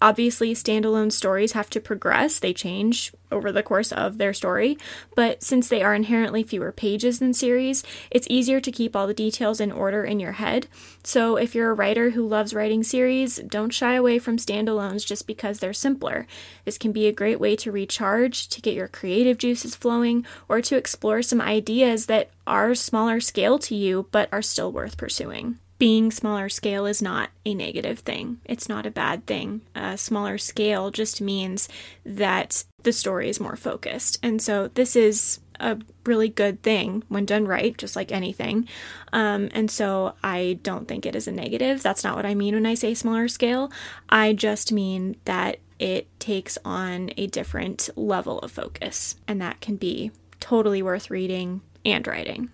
Obviously, 0.00 0.54
standalone 0.54 1.10
stories 1.10 1.52
have 1.52 1.68
to 1.70 1.80
progress, 1.80 2.38
they 2.38 2.52
change 2.52 3.12
over 3.32 3.50
the 3.50 3.64
course 3.64 3.90
of 3.90 4.16
their 4.16 4.32
story, 4.32 4.78
but 5.16 5.42
since 5.42 5.68
they 5.68 5.82
are 5.82 5.94
inherently 5.94 6.44
fewer 6.44 6.70
pages 6.70 7.18
than 7.18 7.34
series, 7.34 7.82
it's 8.08 8.26
easier 8.30 8.60
to 8.60 8.70
keep 8.70 8.94
all 8.94 9.08
the 9.08 9.14
details 9.14 9.60
in 9.60 9.72
order 9.72 10.04
in 10.04 10.20
your 10.20 10.32
head. 10.32 10.68
So, 11.02 11.36
if 11.36 11.52
you're 11.52 11.70
a 11.70 11.74
writer 11.74 12.10
who 12.10 12.26
loves 12.26 12.54
writing 12.54 12.84
series, 12.84 13.38
don't 13.38 13.70
shy 13.70 13.94
away 13.94 14.20
from 14.20 14.36
standalones 14.36 15.04
just 15.04 15.26
because 15.26 15.58
they're 15.58 15.72
simpler. 15.72 16.28
This 16.64 16.78
can 16.78 16.92
be 16.92 17.08
a 17.08 17.12
great 17.12 17.40
way 17.40 17.56
to 17.56 17.72
recharge, 17.72 18.46
to 18.48 18.60
get 18.60 18.74
your 18.74 18.88
creative 18.88 19.36
juices 19.36 19.74
flowing, 19.74 20.24
or 20.48 20.62
to 20.62 20.76
explore 20.76 21.22
some 21.22 21.40
ideas 21.40 22.06
that 22.06 22.30
are 22.46 22.74
smaller 22.76 23.20
scale 23.20 23.58
to 23.58 23.74
you 23.74 24.06
but 24.12 24.28
are 24.32 24.42
still 24.42 24.70
worth 24.70 24.96
pursuing 24.96 25.58
being 25.78 26.10
smaller 26.10 26.48
scale 26.48 26.86
is 26.86 27.00
not 27.00 27.30
a 27.44 27.54
negative 27.54 28.00
thing. 28.00 28.40
It's 28.44 28.68
not 28.68 28.86
a 28.86 28.90
bad 28.90 29.26
thing. 29.26 29.62
A 29.74 29.96
smaller 29.96 30.38
scale 30.38 30.90
just 30.90 31.20
means 31.20 31.68
that 32.04 32.64
the 32.82 32.92
story 32.92 33.28
is 33.28 33.40
more 33.40 33.56
focused. 33.56 34.18
And 34.22 34.42
so 34.42 34.68
this 34.68 34.96
is 34.96 35.40
a 35.60 35.78
really 36.04 36.28
good 36.28 36.62
thing 36.62 37.02
when 37.08 37.24
done 37.24 37.46
right, 37.46 37.76
just 37.76 37.96
like 37.96 38.12
anything. 38.12 38.68
Um, 39.12 39.48
and 39.52 39.70
so 39.70 40.14
I 40.22 40.58
don't 40.62 40.88
think 40.88 41.06
it 41.06 41.16
is 41.16 41.28
a 41.28 41.32
negative. 41.32 41.82
That's 41.82 42.04
not 42.04 42.16
what 42.16 42.26
I 42.26 42.34
mean 42.34 42.54
when 42.54 42.66
I 42.66 42.74
say 42.74 42.94
smaller 42.94 43.28
scale. 43.28 43.70
I 44.08 44.32
just 44.32 44.72
mean 44.72 45.16
that 45.24 45.58
it 45.78 46.08
takes 46.18 46.58
on 46.64 47.10
a 47.16 47.28
different 47.28 47.88
level 47.94 48.40
of 48.40 48.50
focus, 48.50 49.14
and 49.28 49.40
that 49.40 49.60
can 49.60 49.76
be 49.76 50.10
totally 50.40 50.82
worth 50.82 51.10
reading 51.10 51.60
and 51.84 52.06
writing. 52.06 52.50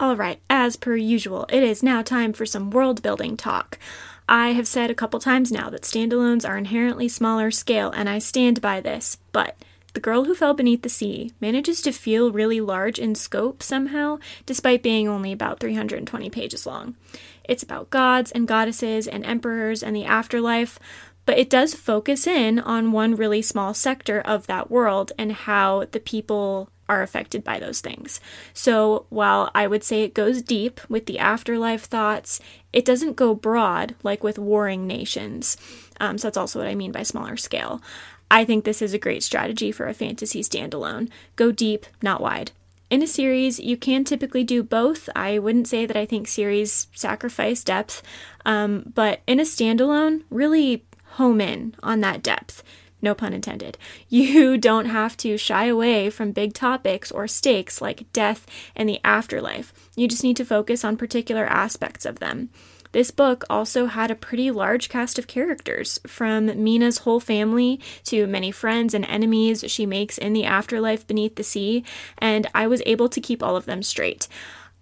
Alright, 0.00 0.40
as 0.48 0.76
per 0.76 0.94
usual, 0.94 1.44
it 1.48 1.64
is 1.64 1.82
now 1.82 2.02
time 2.02 2.32
for 2.32 2.46
some 2.46 2.70
world 2.70 3.02
building 3.02 3.36
talk. 3.36 3.80
I 4.28 4.50
have 4.50 4.68
said 4.68 4.90
a 4.90 4.94
couple 4.94 5.18
times 5.18 5.50
now 5.50 5.70
that 5.70 5.82
standalones 5.82 6.48
are 6.48 6.56
inherently 6.56 7.08
smaller 7.08 7.50
scale, 7.50 7.90
and 7.90 8.08
I 8.08 8.20
stand 8.20 8.60
by 8.60 8.80
this, 8.80 9.18
but 9.32 9.56
the 9.94 10.00
Girl 10.00 10.24
Who 10.24 10.36
Fell 10.36 10.54
Beneath 10.54 10.82
the 10.82 10.88
Sea 10.88 11.32
manages 11.40 11.82
to 11.82 11.90
feel 11.90 12.30
really 12.30 12.60
large 12.60 13.00
in 13.00 13.16
scope 13.16 13.60
somehow, 13.60 14.20
despite 14.46 14.84
being 14.84 15.08
only 15.08 15.32
about 15.32 15.58
320 15.58 16.30
pages 16.30 16.64
long. 16.64 16.94
It's 17.42 17.64
about 17.64 17.90
gods 17.90 18.30
and 18.30 18.46
goddesses 18.46 19.08
and 19.08 19.26
emperors 19.26 19.82
and 19.82 19.96
the 19.96 20.04
afterlife, 20.04 20.78
but 21.26 21.38
it 21.38 21.50
does 21.50 21.74
focus 21.74 22.24
in 22.24 22.60
on 22.60 22.92
one 22.92 23.16
really 23.16 23.42
small 23.42 23.74
sector 23.74 24.20
of 24.20 24.46
that 24.46 24.70
world 24.70 25.10
and 25.18 25.32
how 25.32 25.86
the 25.90 25.98
people 25.98 26.70
are 26.88 27.02
affected 27.02 27.44
by 27.44 27.58
those 27.58 27.80
things. 27.80 28.20
So 28.54 29.06
while 29.10 29.50
I 29.54 29.66
would 29.66 29.84
say 29.84 30.02
it 30.02 30.14
goes 30.14 30.42
deep 30.42 30.80
with 30.88 31.06
the 31.06 31.18
afterlife 31.18 31.84
thoughts, 31.84 32.40
it 32.72 32.84
doesn't 32.84 33.16
go 33.16 33.34
broad 33.34 33.94
like 34.02 34.22
with 34.22 34.38
warring 34.38 34.86
nations. 34.86 35.56
Um, 36.00 36.18
so 36.18 36.28
that's 36.28 36.36
also 36.36 36.58
what 36.58 36.68
I 36.68 36.74
mean 36.74 36.92
by 36.92 37.02
smaller 37.02 37.36
scale. 37.36 37.82
I 38.30 38.44
think 38.44 38.64
this 38.64 38.82
is 38.82 38.92
a 38.92 38.98
great 38.98 39.22
strategy 39.22 39.72
for 39.72 39.86
a 39.86 39.94
fantasy 39.94 40.42
standalone. 40.42 41.10
Go 41.36 41.50
deep, 41.50 41.86
not 42.02 42.20
wide. 42.20 42.52
In 42.90 43.02
a 43.02 43.06
series, 43.06 43.58
you 43.58 43.76
can 43.76 44.04
typically 44.04 44.44
do 44.44 44.62
both. 44.62 45.10
I 45.14 45.38
wouldn't 45.38 45.68
say 45.68 45.84
that 45.84 45.96
I 45.96 46.06
think 46.06 46.26
series 46.26 46.88
sacrifice 46.94 47.62
depth, 47.62 48.02
um, 48.46 48.92
but 48.94 49.20
in 49.26 49.40
a 49.40 49.42
standalone, 49.42 50.24
really 50.30 50.84
home 51.12 51.40
in 51.40 51.74
on 51.82 52.00
that 52.00 52.22
depth 52.22 52.62
no 53.00 53.14
pun 53.14 53.32
intended. 53.32 53.78
You 54.08 54.58
don't 54.58 54.86
have 54.86 55.16
to 55.18 55.36
shy 55.36 55.66
away 55.66 56.10
from 56.10 56.32
big 56.32 56.54
topics 56.54 57.10
or 57.10 57.28
stakes 57.28 57.80
like 57.80 58.12
death 58.12 58.46
and 58.74 58.88
the 58.88 59.00
afterlife. 59.04 59.72
You 59.96 60.08
just 60.08 60.24
need 60.24 60.36
to 60.38 60.44
focus 60.44 60.84
on 60.84 60.96
particular 60.96 61.44
aspects 61.46 62.04
of 62.04 62.18
them. 62.18 62.50
This 62.92 63.10
book 63.10 63.44
also 63.50 63.86
had 63.86 64.10
a 64.10 64.14
pretty 64.14 64.50
large 64.50 64.88
cast 64.88 65.18
of 65.18 65.26
characters, 65.26 66.00
from 66.06 66.46
Mina's 66.46 66.98
whole 66.98 67.20
family 67.20 67.80
to 68.04 68.26
many 68.26 68.50
friends 68.50 68.94
and 68.94 69.04
enemies 69.04 69.62
she 69.68 69.84
makes 69.84 70.16
in 70.16 70.32
the 70.32 70.44
afterlife 70.44 71.06
beneath 71.06 71.36
the 71.36 71.42
sea, 71.42 71.84
and 72.16 72.46
I 72.54 72.66
was 72.66 72.82
able 72.86 73.10
to 73.10 73.20
keep 73.20 73.42
all 73.42 73.56
of 73.56 73.66
them 73.66 73.82
straight. 73.82 74.26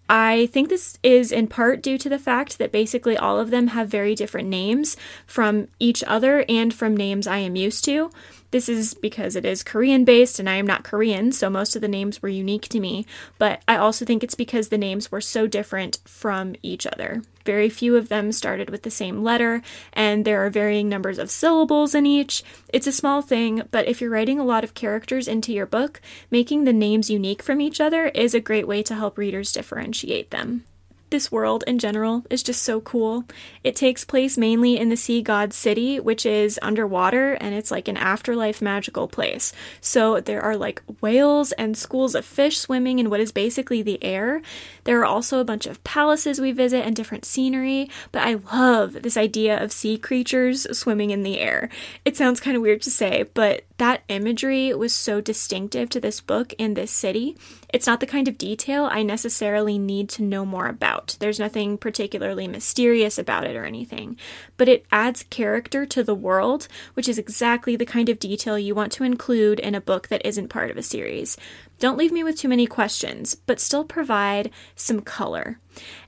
I 0.09 0.47
think 0.47 0.69
this 0.69 0.99
is 1.03 1.33
in 1.33 1.49
part 1.49 1.83
due 1.83 1.99
to 1.99 2.09
the 2.09 2.19
fact 2.19 2.59
that 2.59 2.73
basically 2.73 3.17
all 3.17 3.41
of 3.41 3.51
them 3.51 3.69
have 3.69 3.89
very 3.89 4.15
different 4.15 4.49
names 4.49 4.97
from 5.27 5.69
each 5.79 6.05
other 6.05 6.45
and 6.49 6.73
from 6.73 6.97
names 6.97 7.27
I 7.27 7.39
am 7.39 7.57
used 7.57 7.85
to. 7.87 8.11
This 8.51 8.69
is 8.69 8.95
because 8.95 9.37
it 9.37 9.45
is 9.45 9.63
Korean 9.63 10.05
based 10.05 10.39
and 10.39 10.49
I 10.49 10.55
am 10.55 10.67
not 10.67 10.85
Korean, 10.85 11.33
so 11.33 11.51
most 11.51 11.75
of 11.77 11.83
the 11.83 11.89
names 11.89 12.23
were 12.23 12.29
unique 12.29 12.69
to 12.69 12.81
me, 12.81 13.07
but 13.39 13.63
I 13.67 13.77
also 13.77 14.05
think 14.05 14.23
it's 14.23 14.35
because 14.35 14.69
the 14.69 14.79
names 14.79 15.11
were 15.11 15.21
so 15.21 15.47
different 15.47 15.99
from 16.05 16.55
each 16.63 16.87
other. 16.87 17.23
Very 17.45 17.69
few 17.69 17.97
of 17.97 18.09
them 18.09 18.33
started 18.33 18.71
with 18.71 18.83
the 18.83 18.91
same 18.91 19.23
letter, 19.23 19.63
and 19.93 20.25
there 20.25 20.45
are 20.45 20.51
varying 20.51 20.89
numbers 20.89 21.19
of 21.19 21.31
syllables 21.31 21.95
in 21.95 22.07
each. 22.07 22.43
It's 22.69 22.87
a 22.87 22.93
small 22.93 23.23
thing, 23.23 23.63
but 23.71 23.87
if 23.87 24.01
you're 24.01 24.11
writing 24.11 24.39
a 24.39 24.45
lot 24.45 24.65
of 24.65 24.75
characters 24.75 25.29
into 25.29 25.53
your 25.53 25.67
book, 25.67 26.01
making 26.31 26.65
the 26.65 26.73
names 26.73 27.11
unique 27.11 27.43
from 27.43 27.61
each 27.61 27.81
other 27.81 28.07
is 28.07 28.35
a 28.35 28.41
great 28.41 28.67
way 28.67 28.83
to 28.83 28.95
help 28.95 29.19
readers 29.19 29.53
differentiate 29.53 30.31
them 30.31 30.65
this 31.11 31.31
world 31.31 31.65
in 31.67 31.79
general 31.79 32.25
is 32.31 32.43
just 32.43 32.63
so 32.63 32.81
cool. 32.81 33.25
It 33.63 33.77
takes 33.77 34.05
place 34.05 34.39
mainly 34.39 34.77
in 34.77 34.89
the 34.89 34.97
sea 34.97 35.23
god 35.23 35.53
city, 35.53 36.01
which 36.01 36.25
is 36.25 36.59
underwater 36.63 37.35
and 37.35 37.55
it's 37.55 37.71
like 37.71 37.89
an 37.89 37.97
afterlife 37.97 38.63
magical 38.63 39.09
place. 39.09 39.53
So 39.81 40.21
there 40.21 40.43
are 40.43 40.57
like 40.57 40.83
whales 41.01 41.53
and 41.53 41.77
schools 41.77 42.15
of 42.15 42.25
fish 42.25 42.59
swimming 42.59 42.99
in 42.99 43.11
what 43.11 43.21
is 43.21 43.33
basically 43.33 43.83
the 43.83 44.03
air. 44.03 44.43
There 44.85 45.01
are 45.01 45.05
also 45.05 45.41
a 45.41 45.45
bunch 45.45 45.67
of 45.67 45.83
palaces 45.85 46.41
we 46.41 46.53
visit 46.53 46.85
and 46.87 46.97
different 46.97 47.25
scenery, 47.25 47.91
but 48.13 48.23
I 48.23 48.35
love 48.53 49.03
this 49.03 49.17
idea 49.17 49.63
of 49.63 49.73
sea 49.73 49.99
creatures 49.99 50.67
swimming 50.77 51.11
in 51.11 51.23
the 51.23 51.41
air. 51.41 51.69
It 52.05 52.17
sounds 52.17 52.41
kind 52.41 52.57
of 52.57 52.63
weird 52.63 52.83
to 52.83 52.91
say, 52.91 53.25
but 53.35 53.66
that 53.79 54.03
imagery 54.09 54.73
was 54.75 54.95
so 54.95 55.21
distinctive 55.21 55.91
to 55.91 56.01
this 56.01 56.21
book 56.21 56.55
and 56.59 56.77
this 56.77 56.91
city. 56.91 57.37
It's 57.73 57.87
not 57.87 58.01
the 58.01 58.07
kind 58.07 58.27
of 58.27 58.39
detail 58.39 58.89
I 58.91 59.03
necessarily 59.03 59.79
need 59.79 60.09
to 60.11 60.23
know 60.23 60.47
more 60.47 60.67
about. 60.67 61.17
There's 61.21 61.39
nothing 61.39 61.77
particularly 61.77 62.49
mysterious 62.49 63.19
about 63.19 63.45
it 63.45 63.55
or 63.55 63.65
anything, 63.65 64.17
but 64.57 64.69
it 64.69 64.87
adds 64.91 65.25
character 65.25 65.85
to 65.87 66.03
the 66.03 66.15
world, 66.15 66.69
which 66.95 67.09
is 67.09 67.19
exactly 67.19 67.77
the 67.77 67.85
kind 67.85 68.09
of 68.09 68.19
detail 68.19 68.59
you 68.59 68.75
want 68.75 68.93
to 68.93 69.05
include 69.05 69.61
in 69.61 69.75
a 69.75 69.81
book 69.81 70.09
that 70.09 70.25
isn't 70.25 70.49
part 70.49 70.71
of 70.71 70.77
a 70.77 70.83
series. 70.83 71.37
Don't 71.79 71.99
leave 71.99 72.13
me 72.13 72.25
with 72.25 72.39
too 72.39 72.49
many 72.49 72.67
questions, 72.67 73.35
but 73.35 73.61
still 73.61 73.85
provide 73.85 74.51
some 74.75 75.01
color. 75.01 75.59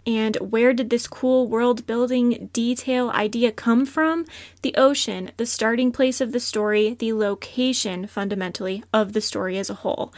And 0.06 0.36
where 0.36 0.72
did 0.72 0.88
this 0.88 1.06
cool 1.06 1.46
world 1.46 1.86
building 1.86 2.48
detail 2.54 3.10
idea 3.10 3.52
come 3.52 3.84
from? 3.84 4.24
The 4.62 4.74
ocean, 4.76 5.30
the 5.36 5.44
starting 5.44 5.92
place 5.92 6.22
of 6.22 6.32
the 6.32 6.40
story, 6.40 6.94
the 6.94 7.12
location, 7.12 8.06
fundamentally, 8.06 8.82
of 8.94 9.12
the 9.12 9.20
story 9.20 9.58
as 9.58 9.68
a 9.68 9.74
whole. 9.74 10.14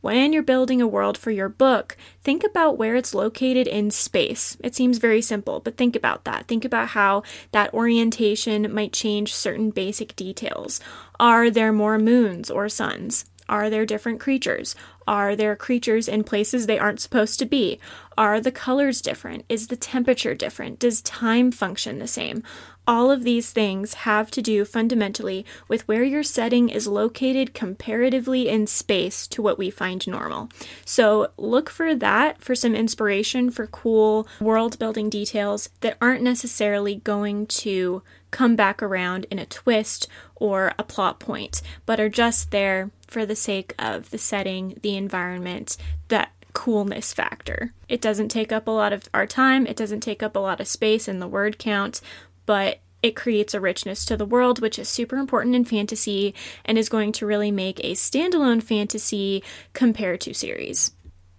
When 0.00 0.34
you're 0.34 0.42
building 0.42 0.82
a 0.82 0.86
world 0.86 1.16
for 1.16 1.30
your 1.30 1.48
book, 1.48 1.96
think 2.22 2.44
about 2.44 2.76
where 2.76 2.94
it's 2.94 3.14
located 3.14 3.66
in 3.66 3.90
space. 3.90 4.54
It 4.62 4.74
seems 4.74 4.98
very 4.98 5.22
simple, 5.22 5.60
but 5.60 5.78
think 5.78 5.96
about 5.96 6.24
that. 6.24 6.46
Think 6.46 6.64
about 6.64 6.88
how 6.88 7.22
that 7.52 7.72
orientation 7.72 8.72
might 8.72 8.92
change 8.92 9.34
certain 9.34 9.70
basic 9.70 10.14
details. 10.14 10.78
Are 11.18 11.50
there 11.50 11.72
more 11.72 11.98
moons 11.98 12.50
or 12.50 12.68
suns? 12.68 13.24
Are 13.48 13.68
there 13.68 13.86
different 13.86 14.20
creatures? 14.20 14.74
Are 15.06 15.36
there 15.36 15.54
creatures 15.54 16.08
in 16.08 16.24
places 16.24 16.66
they 16.66 16.78
aren't 16.78 17.00
supposed 17.00 17.38
to 17.38 17.46
be? 17.46 17.78
Are 18.16 18.40
the 18.40 18.52
colors 18.52 19.02
different? 19.02 19.44
Is 19.48 19.68
the 19.68 19.76
temperature 19.76 20.34
different? 20.34 20.78
Does 20.78 21.02
time 21.02 21.50
function 21.50 21.98
the 21.98 22.06
same? 22.06 22.42
All 22.86 23.10
of 23.10 23.24
these 23.24 23.50
things 23.50 23.94
have 23.94 24.30
to 24.32 24.42
do 24.42 24.64
fundamentally 24.64 25.44
with 25.68 25.88
where 25.88 26.04
your 26.04 26.22
setting 26.22 26.68
is 26.68 26.86
located 26.86 27.54
comparatively 27.54 28.48
in 28.48 28.66
space 28.66 29.26
to 29.28 29.42
what 29.42 29.58
we 29.58 29.70
find 29.70 30.06
normal. 30.06 30.50
So 30.84 31.28
look 31.38 31.70
for 31.70 31.94
that 31.94 32.42
for 32.42 32.54
some 32.54 32.74
inspiration 32.74 33.50
for 33.50 33.66
cool 33.66 34.28
world 34.40 34.78
building 34.78 35.08
details 35.08 35.70
that 35.80 35.96
aren't 36.00 36.22
necessarily 36.22 36.96
going 36.96 37.46
to 37.46 38.02
come 38.34 38.56
back 38.56 38.82
around 38.82 39.26
in 39.30 39.38
a 39.38 39.46
twist 39.46 40.08
or 40.34 40.72
a 40.76 40.82
plot 40.82 41.20
point, 41.20 41.62
but 41.86 42.00
are 42.00 42.08
just 42.08 42.50
there 42.50 42.90
for 43.06 43.24
the 43.24 43.36
sake 43.36 43.72
of 43.78 44.10
the 44.10 44.18
setting, 44.18 44.76
the 44.82 44.96
environment, 44.96 45.76
that 46.08 46.32
coolness 46.52 47.14
factor. 47.14 47.72
It 47.88 48.00
doesn't 48.00 48.30
take 48.30 48.50
up 48.50 48.66
a 48.66 48.72
lot 48.72 48.92
of 48.92 49.08
our 49.14 49.26
time, 49.26 49.66
it 49.68 49.76
doesn't 49.76 50.00
take 50.00 50.20
up 50.20 50.34
a 50.34 50.40
lot 50.40 50.60
of 50.60 50.66
space 50.66 51.06
in 51.06 51.20
the 51.20 51.28
word 51.28 51.60
count, 51.60 52.00
but 52.44 52.80
it 53.02 53.14
creates 53.14 53.54
a 53.54 53.60
richness 53.60 54.04
to 54.06 54.16
the 54.16 54.26
world, 54.26 54.60
which 54.60 54.80
is 54.80 54.88
super 54.88 55.16
important 55.16 55.54
in 55.54 55.64
fantasy 55.64 56.34
and 56.64 56.76
is 56.76 56.88
going 56.88 57.12
to 57.12 57.26
really 57.26 57.52
make 57.52 57.78
a 57.80 57.92
standalone 57.92 58.62
fantasy 58.62 59.44
compare 59.74 60.16
to 60.16 60.34
series. 60.34 60.90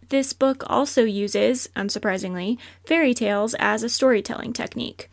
This 0.08 0.32
book 0.32 0.64
also 0.68 1.04
uses, 1.04 1.68
unsurprisingly, 1.76 2.58
fairy 2.86 3.14
tales 3.14 3.54
as 3.60 3.84
a 3.84 3.90
storytelling 3.90 4.54
technique. 4.54 5.10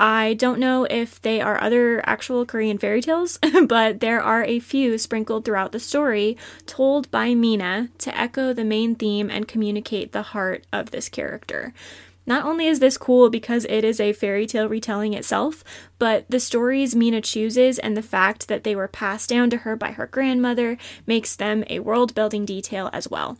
I 0.00 0.34
don't 0.34 0.60
know 0.60 0.84
if 0.84 1.20
they 1.20 1.40
are 1.40 1.60
other 1.60 2.00
actual 2.08 2.46
Korean 2.46 2.78
fairy 2.78 3.02
tales, 3.02 3.38
but 3.66 4.00
there 4.00 4.20
are 4.20 4.44
a 4.44 4.60
few 4.60 4.96
sprinkled 4.96 5.44
throughout 5.44 5.72
the 5.72 5.80
story 5.80 6.36
told 6.66 7.10
by 7.10 7.34
Mina 7.34 7.88
to 7.98 8.16
echo 8.16 8.52
the 8.52 8.64
main 8.64 8.94
theme 8.94 9.28
and 9.28 9.48
communicate 9.48 10.12
the 10.12 10.22
heart 10.22 10.64
of 10.72 10.92
this 10.92 11.08
character. 11.08 11.74
Not 12.28 12.44
only 12.44 12.66
is 12.66 12.78
this 12.78 12.98
cool 12.98 13.30
because 13.30 13.64
it 13.70 13.84
is 13.84 13.98
a 13.98 14.12
fairy 14.12 14.46
tale 14.46 14.68
retelling 14.68 15.14
itself, 15.14 15.64
but 15.98 16.26
the 16.28 16.38
stories 16.38 16.94
Mina 16.94 17.22
chooses 17.22 17.78
and 17.78 17.96
the 17.96 18.02
fact 18.02 18.48
that 18.48 18.64
they 18.64 18.76
were 18.76 18.86
passed 18.86 19.30
down 19.30 19.48
to 19.48 19.56
her 19.58 19.76
by 19.76 19.92
her 19.92 20.06
grandmother 20.06 20.76
makes 21.06 21.34
them 21.34 21.64
a 21.70 21.80
world 21.80 22.14
building 22.14 22.44
detail 22.44 22.90
as 22.92 23.08
well. 23.08 23.38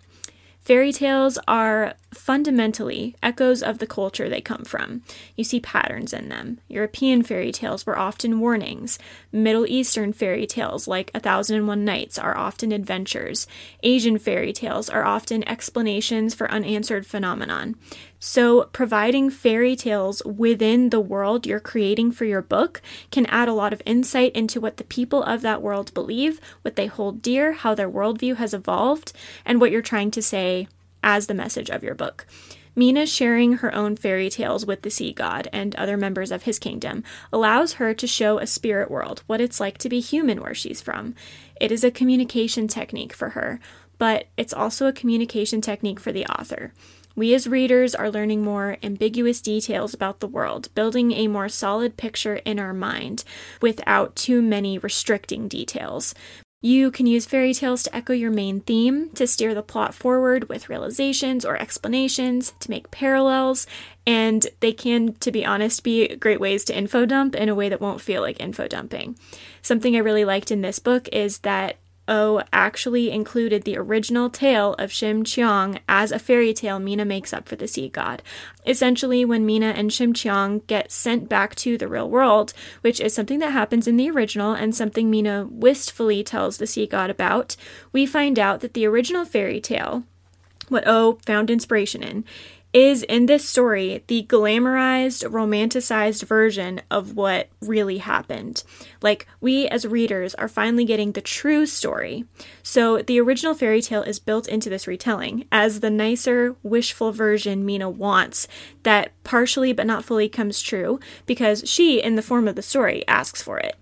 Fairy 0.69 0.93
tales 0.93 1.39
are 1.49 1.95
fundamentally 2.13 3.17
echoes 3.23 3.63
of 3.63 3.79
the 3.79 3.87
culture 3.87 4.29
they 4.29 4.43
come 4.43 4.65
from. 4.65 5.01
You 5.35 5.43
see 5.43 5.61
patterns 5.61 6.13
in 6.13 6.29
them. 6.29 6.61
European 6.69 7.23
fairy 7.23 7.53
tales 7.53 7.87
were 7.87 7.99
often 7.99 8.39
warnings. 8.39 8.99
Middle 9.33 9.67
Eastern 9.67 10.13
fairy 10.13 10.47
tales, 10.47 10.87
like 10.87 11.11
A 11.15 11.21
Thousand 11.21 11.57
and 11.57 11.69
One 11.69 11.87
Nights, 11.87 12.19
are 12.19 12.37
often 12.37 12.71
adventures. 12.71 13.47
Asian 13.83 14.19
fairy 14.19 14.53
tales 14.53 14.91
are 14.91 15.07
often 15.07 15.43
explanations 15.49 16.35
for 16.35 16.51
unanswered 16.51 17.07
phenomenon. 17.07 17.75
So, 18.21 18.65
providing 18.73 19.31
fairy 19.31 19.77
tales 19.77 20.23
within 20.25 20.91
the 20.91 21.01
world 21.01 21.47
you're 21.47 21.61
creating 21.61 22.11
for 22.11 22.25
your 22.25 22.43
book 22.43 22.83
can 23.13 23.27
add 23.27 23.49
a 23.49 23.53
lot 23.53 23.73
of 23.73 23.83
insight 23.87 24.33
into 24.33 24.61
what 24.61 24.77
the 24.77 24.85
people 24.85 25.23
of 25.23 25.43
that 25.43 25.63
world 25.63 25.95
believe, 25.95 26.41
what 26.63 26.75
they 26.75 26.87
hold 26.87 27.23
dear, 27.23 27.53
how 27.53 27.77
their 27.77 27.91
worldview 27.91 28.37
has 28.37 28.53
evolved, 28.53 29.13
and 29.45 29.61
what 29.61 29.71
you're 29.71 29.83
trying 29.83 30.11
to 30.11 30.23
say 30.23 30.67
as 31.03 31.29
the 31.29 31.35
message 31.35 31.71
of 31.71 31.85
your 31.85 31.95
book. 31.95 32.27
Mina 32.75 33.07
sharing 33.07 33.55
her 33.55 33.75
own 33.75 33.97
fairy 33.97 34.31
tales 34.31 34.67
with 34.67 34.83
the 34.83 34.91
sea 34.91 35.13
god 35.13 35.49
and 35.53 35.75
other 35.75 35.97
members 35.97 36.31
of 36.31 36.45
his 36.45 36.59
kingdom 36.59 37.03
allows 37.33 37.75
her 37.75 37.93
to 37.95 38.07
show 38.07 38.39
a 38.39 38.47
spirit 38.47 38.91
world, 38.91 39.23
what 39.27 39.41
it's 39.41 39.61
like 39.61 39.79
to 39.79 39.89
be 39.89 40.01
human 40.01 40.41
where 40.41 40.55
she's 40.55 40.81
from. 40.81 41.15
It 41.61 41.73
is 41.73 41.83
a 41.83 41.91
communication 41.91 42.69
technique 42.69 43.13
for 43.13 43.31
her, 43.31 43.59
but 43.99 44.27
it's 44.37 44.53
also 44.53 44.87
a 44.87 44.93
communication 44.93 45.61
technique 45.61 45.99
for 45.99 46.13
the 46.13 46.27
author. 46.27 46.73
We 47.19 47.35
as 47.35 47.49
readers 47.49 47.97
are 47.97 48.13
learning 48.13 48.45
more 48.45 48.77
ambiguous 48.81 49.41
details 49.41 49.93
about 49.93 50.21
the 50.21 50.29
world, 50.29 50.73
building 50.77 51.11
a 51.11 51.27
more 51.27 51.49
solid 51.49 51.97
picture 51.97 52.37
in 52.45 52.61
our 52.61 52.73
mind 52.73 53.25
without 53.61 54.15
too 54.15 54.41
many 54.41 54.79
restricting 54.79 55.49
details. 55.49 56.15
You 56.63 56.93
can 56.93 57.09
use 57.09 57.27
fairy 57.27 57.55
tales 57.55 57.83
to 57.83 57.97
echo 57.97 58.13
your 58.13 58.31
main 58.31 58.61
theme, 58.61 59.11
to 59.15 59.27
steer 59.27 59.53
the 59.53 59.65
plot 59.65 59.97
forward 59.97 60.49
with 60.49 60.69
realizations 60.69 61.45
or 61.45 61.57
explanations, 61.57 62.55
to 62.61 62.71
make 62.71 62.93
parallels, 62.93 63.67
and 64.07 64.47
they 64.61 64.73
can, 64.73 65.15
to 65.15 65.33
be 65.33 65.45
honest, 65.45 65.83
be 65.83 66.15
great 66.15 66.39
ways 66.39 66.63
to 66.67 66.79
info 66.79 67.05
dump 67.05 67.35
in 67.35 67.49
a 67.49 67.55
way 67.57 67.69
that 67.69 67.81
won't 67.81 68.01
feel 68.01 68.23
like 68.23 68.41
info 68.41 68.69
dumping. 68.69 69.19
Something 69.61 69.97
I 69.97 70.01
really 70.01 70.25
liked 70.25 70.53
in 70.53 70.61
this 70.61 70.79
book 70.79 71.09
is 71.09 71.39
that 71.41 71.79
O 72.09 72.43
actually 72.53 73.11
included 73.11 73.63
the 73.63 73.77
original 73.77 74.31
tale 74.31 74.75
of 74.75 74.91
Shim 74.91 75.25
Cheong 75.25 75.79
as 75.89 76.11
a 76.11 76.19
fairy 76.19 76.55
tale 76.55 76.79
Mina 76.79 77.05
makes 77.05 77.33
up 77.35 77.47
for 77.47 77.57
the 77.57 77.69
sea 77.69 77.89
god. 77.89 78.23
Essentially, 78.67 79.25
when 79.25 79.45
Mina 79.45 79.67
and 79.67 79.91
Shim 79.91 80.15
Cheong 80.15 80.63
get 80.67 80.91
sent 80.91 81.29
back 81.29 81.55
to 81.57 81.77
the 81.77 81.87
real 81.87 82.09
world, 82.09 82.55
which 82.81 82.99
is 83.01 83.15
something 83.15 83.39
that 83.41 83.53
happens 83.53 83.87
in 83.87 83.99
the 83.99 84.11
original 84.11 84.53
and 84.53 84.75
something 84.75 85.11
Mina 85.11 85.47
wistfully 85.51 86.25
tells 86.25 86.57
the 86.57 86.67
sea 86.67 86.87
god 86.87 87.11
about, 87.11 87.57
we 87.93 88.07
find 88.07 88.39
out 88.39 88.61
that 88.61 88.73
the 88.73 88.87
original 88.87 89.25
fairy 89.25 89.61
tale, 89.61 90.05
what 90.69 90.87
O 90.87 91.19
found 91.27 91.51
inspiration 91.51 92.03
in, 92.03 92.25
is 92.73 93.03
in 93.05 93.27
this 93.27 93.49
story 93.49 94.05
the 94.09 94.27
glamorized, 94.29 95.29
romanticized 95.31 96.25
version 96.25 96.81
of 96.91 97.17
what 97.17 97.49
really 97.61 97.99
happened. 97.99 98.63
Like, 99.01 99.27
we 99.41 99.67
as 99.69 99.87
readers 99.87 100.35
are 100.35 100.49
finally 100.49 100.85
getting 100.85 101.13
the 101.13 101.21
true 101.21 101.65
story. 101.65 102.25
So, 102.63 103.01
the 103.01 103.21
original 103.21 103.55
fairy 103.55 103.81
tale 103.81 104.03
is 104.03 104.19
built 104.19 104.49
into 104.49 104.69
this 104.69 104.87
retelling 104.87 105.47
as 105.51 105.81
the 105.81 105.91
nicer, 105.91 106.57
wishful 106.63 107.13
version 107.13 107.65
Mina 107.65 107.89
wants 107.89 108.47
that 108.83 109.13
partially 109.25 109.73
but 109.73 109.87
not 109.87 110.05
fully 110.05 110.29
comes 110.29 110.61
true 110.61 111.01
because 111.27 111.63
she, 111.67 112.03
in 112.03 112.17
the 112.17 112.23
form 112.23 112.47
of 112.47 112.57
the 112.57 112.63
story, 112.63 113.07
asks 113.09 113.43
for 113.43 113.59
it. 113.59 113.77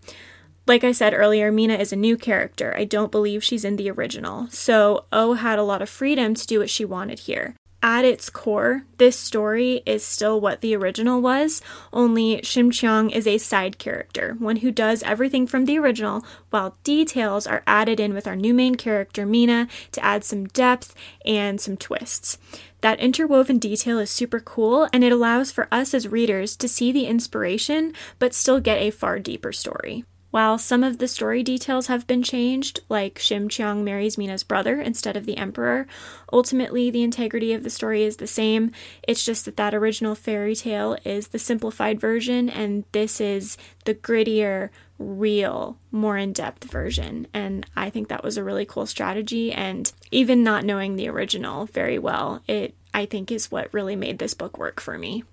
Like 0.68 0.83
I 0.83 0.92
said 0.92 1.14
earlier, 1.14 1.53
Mina 1.53 1.75
is 1.75 1.92
a 1.92 1.96
new 1.96 2.16
character. 2.16 2.75
I 2.77 2.85
don't 2.85 3.12
believe 3.12 3.44
she's 3.44 3.64
in 3.64 3.77
the 3.77 3.90
original. 3.90 4.49
So, 4.51 5.05
O 5.12 5.35
had 5.35 5.59
a 5.59 5.64
lot 5.64 5.83
of 5.83 5.88
freedom 5.88 6.35
to 6.35 6.46
do 6.46 6.59
what 6.61 6.70
she 6.70 6.85
wanted 6.85 7.20
here 7.20 7.55
at 7.83 8.05
its 8.05 8.31
core, 8.31 8.85
this 8.99 9.17
story 9.17 9.83
is 9.87 10.05
still 10.05 10.41
what 10.41 10.61
the 10.61 10.75
original 10.75 11.21
was, 11.21 11.62
only 11.93 12.39
Shim 12.39 12.73
Cheong 12.73 13.11
is 13.11 13.27
a 13.27 13.39
side 13.39 13.79
character, 13.79 14.35
one 14.39 14.57
who 14.57 14.71
does 14.71 15.03
everything 15.03 15.47
from 15.47 15.67
the 15.67 15.79
original, 15.79 16.25
while 16.51 16.77
details 16.85 17.47
are 17.47 17.62
added 17.67 18.01
in 18.01 18.15
with 18.15 18.27
our 18.27 18.35
new 18.35 18.55
main 18.55 18.75
character, 18.75 19.27
Mina, 19.27 19.69
to 19.93 20.05
add 20.05 20.25
some 20.25 20.47
depth 20.47 20.95
and 21.25 21.61
some 21.61 21.77
twists. 21.77 22.39
That 22.81 22.99
interwoven 22.99 23.59
detail 23.59 23.99
is 23.99 24.11
super 24.11 24.41
cool, 24.41 24.89
and 24.93 25.05
it 25.05 25.12
allows 25.12 25.53
for 25.53 25.69
us 25.71 25.95
as 25.95 26.09
readers 26.09 26.57
to 26.57 26.69
see 26.69 26.93
the 26.93 27.07
inspiration 27.07 27.93
but 28.19 28.35
still 28.35 28.61
get 28.61 28.81
a 28.81 28.91
far 28.91 29.19
deeper 29.19 29.53
story. 29.53 30.05
While 30.37 30.59
some 30.59 30.85
of 30.85 30.99
the 30.99 31.09
story 31.09 31.42
details 31.42 31.87
have 31.87 32.07
been 32.07 32.22
changed, 32.22 32.81
like 32.90 33.14
Shim 33.14 33.49
Cheong 33.49 33.83
marries 33.83 34.18
Mina's 34.18 34.42
brother 34.42 34.83
instead 34.83 35.16
of 35.16 35.25
the 35.25 35.38
Emperor, 35.38 35.87
ultimately 36.31 36.90
the 36.90 37.03
integrity 37.03 37.55
of 37.55 37.62
the 37.62 37.70
story 37.70 38.03
is 38.03 38.18
the 38.18 38.27
same. 38.27 38.72
It's 39.09 39.25
just 39.25 39.46
that 39.46 39.57
that 39.57 39.75
original 39.75 40.14
fairy 40.14 40.55
tale 40.55 40.99
is 41.07 41.29
the 41.29 41.38
simplified 41.38 41.99
version, 41.99 42.51
and 42.51 42.85
this 42.92 43.18
is 43.18 43.57
the 43.87 43.94
grittier, 43.94 44.68
real, 44.99 45.79
more 45.90 46.18
in 46.18 46.35
depth 46.35 46.64
version. 46.64 47.27
And 47.33 47.64
I 47.75 47.88
think 47.88 48.09
that 48.09 48.22
was 48.22 48.37
a 48.37 48.44
really 48.44 48.66
cool 48.66 48.85
strategy. 48.85 49.53
And 49.53 49.90
even 50.11 50.44
not 50.44 50.66
knowing 50.66 50.96
the 50.96 51.09
original 51.09 51.64
very 51.64 51.99
well, 51.99 52.42
it 52.46 52.75
I 52.92 53.07
think 53.07 53.33
is 53.33 53.51
what 53.51 53.72
really 53.72 53.96
made 53.96 54.18
this 54.18 54.35
book 54.35 54.59
work 54.59 54.81
for 54.83 54.99
me. 54.99 55.25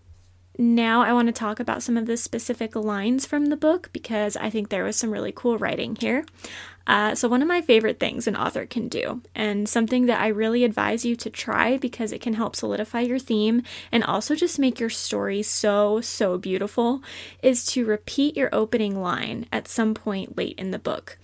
Now, 0.58 1.02
I 1.02 1.14
want 1.14 1.28
to 1.30 1.32
talk 1.32 1.60
about 1.60 1.82
some 1.82 1.98
of 1.98 2.06
the 2.06 2.16
specific 2.16 2.76
lines 2.76 3.26
from 3.26 3.48
the 3.48 3.58
book 3.58 3.90
because 3.92 4.38
I 4.38 4.52
think 4.52 4.70
there 4.70 4.84
was 4.84 4.96
some 4.96 5.10
really 5.10 5.32
cool 5.36 5.58
writing 5.58 5.96
here. 5.96 6.26
Uh, 6.86 7.16
so, 7.16 7.28
one 7.28 7.42
of 7.42 7.48
my 7.48 7.60
favorite 7.62 8.00
things 8.00 8.28
an 8.28 8.36
author 8.36 8.68
can 8.68 8.88
do, 8.88 9.22
and 9.34 9.68
something 9.68 10.06
that 10.06 10.22
I 10.22 10.28
really 10.28 10.64
advise 10.64 11.06
you 11.06 11.16
to 11.16 11.30
try 11.30 11.78
because 11.78 12.12
it 12.12 12.22
can 12.22 12.34
help 12.34 12.56
solidify 12.56 13.02
your 13.02 13.20
theme 13.20 13.64
and 13.92 14.04
also 14.04 14.36
just 14.36 14.60
make 14.60 14.80
your 14.80 14.90
story 14.92 15.42
so, 15.42 16.02
so 16.02 16.38
beautiful, 16.38 17.02
is 17.42 17.66
to 17.68 17.86
repeat 17.86 18.38
your 18.38 18.54
opening 18.54 19.02
line 19.02 19.48
at 19.52 19.68
some 19.68 19.94
point 19.94 20.38
late 20.38 20.60
in 20.60 20.72
the 20.72 20.78
book, 20.78 21.18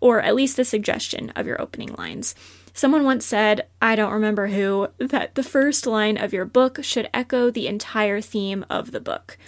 or 0.00 0.20
at 0.22 0.34
least 0.34 0.56
the 0.56 0.64
suggestion 0.64 1.30
of 1.36 1.46
your 1.46 1.60
opening 1.60 1.94
lines. 1.94 2.34
Someone 2.76 3.04
once 3.04 3.24
said, 3.24 3.66
I 3.80 3.96
don't 3.96 4.12
remember 4.12 4.48
who, 4.48 4.88
that 4.98 5.34
the 5.34 5.42
first 5.42 5.86
line 5.86 6.18
of 6.18 6.34
your 6.34 6.44
book 6.44 6.84
should 6.84 7.08
echo 7.14 7.50
the 7.50 7.68
entire 7.68 8.20
theme 8.20 8.66
of 8.68 8.92
the 8.92 9.00
book. 9.00 9.38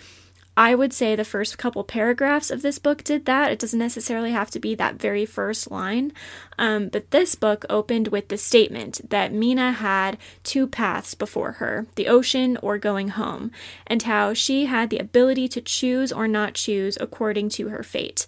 I 0.56 0.74
would 0.74 0.94
say 0.94 1.14
the 1.14 1.26
first 1.26 1.58
couple 1.58 1.84
paragraphs 1.84 2.50
of 2.50 2.62
this 2.62 2.78
book 2.78 3.04
did 3.04 3.26
that. 3.26 3.52
It 3.52 3.58
doesn't 3.58 3.78
necessarily 3.78 4.30
have 4.30 4.50
to 4.52 4.58
be 4.58 4.74
that 4.76 4.94
very 4.94 5.26
first 5.26 5.70
line. 5.70 6.10
Um, 6.58 6.88
but 6.88 7.10
this 7.10 7.34
book 7.34 7.66
opened 7.68 8.08
with 8.08 8.28
the 8.28 8.38
statement 8.38 9.02
that 9.10 9.30
Mina 9.30 9.72
had 9.72 10.16
two 10.42 10.66
paths 10.66 11.14
before 11.14 11.52
her 11.52 11.86
the 11.96 12.08
ocean 12.08 12.56
or 12.62 12.78
going 12.78 13.08
home, 13.08 13.52
and 13.86 14.04
how 14.04 14.32
she 14.32 14.64
had 14.64 14.88
the 14.88 14.98
ability 14.98 15.48
to 15.48 15.60
choose 15.60 16.10
or 16.10 16.26
not 16.26 16.54
choose 16.54 16.96
according 16.98 17.50
to 17.50 17.68
her 17.68 17.82
fate. 17.82 18.26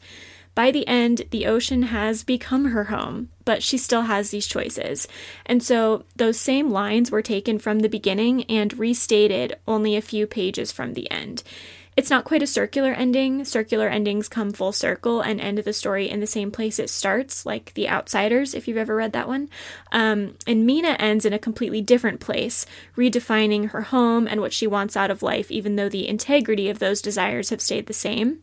By 0.55 0.71
the 0.71 0.87
end, 0.87 1.23
the 1.31 1.47
ocean 1.47 1.85
has 1.85 2.25
become 2.25 2.67
her 2.67 2.85
home, 2.85 3.31
but 3.45 3.63
she 3.63 3.79
still 3.79 4.03
has 4.03 4.31
these 4.31 4.47
choices. 4.47 5.07
And 5.47 5.63
so 5.63 6.05
those 6.17 6.39
same 6.39 6.71
lines 6.71 7.11
were 7.11 7.23
taken 7.23 7.59
from 7.59 7.81
the 7.81 7.89
beginning 7.89 8.45
and 8.45 8.79
restated 8.79 9.57
only 9.67 9.97
a 9.97 10.03
few 10.03 10.27
pages 10.27 10.73
from 10.73 10.95
the 10.95 11.11
end. 11.11 11.43
It's 11.97 12.09
not 12.09 12.25
quite 12.25 12.43
a 12.43 12.47
circular 12.47 12.93
ending. 12.93 13.45
Circular 13.45 13.89
endings 13.89 14.29
come 14.29 14.53
full 14.53 14.73
circle 14.73 15.21
and 15.21 15.41
end 15.41 15.59
the 15.59 15.73
story 15.73 16.09
in 16.09 16.21
the 16.21 16.27
same 16.27 16.51
place 16.51 16.79
it 16.79 16.89
starts, 16.89 17.45
like 17.45 17.75
The 17.75 17.89
Outsiders, 17.89 18.55
if 18.55 18.69
you've 18.69 18.77
ever 18.77 18.95
read 18.95 19.13
that 19.13 19.29
one. 19.29 19.51
Um, 19.93 20.37
and 20.47 20.65
Mina 20.65 20.97
ends 20.99 21.27
in 21.27 21.33
a 21.33 21.39
completely 21.39 21.83
different 21.83 22.21
place, 22.21 22.65
redefining 22.97 23.71
her 23.71 23.83
home 23.83 24.29
and 24.29 24.41
what 24.41 24.53
she 24.53 24.67
wants 24.67 24.97
out 24.97 25.11
of 25.11 25.23
life, 25.23 25.51
even 25.51 25.77
though 25.77 25.89
the 25.89 26.09
integrity 26.09 26.71
of 26.71 26.79
those 26.79 27.03
desires 27.03 27.51
have 27.51 27.61
stayed 27.61 27.87
the 27.87 27.93
same. 27.93 28.39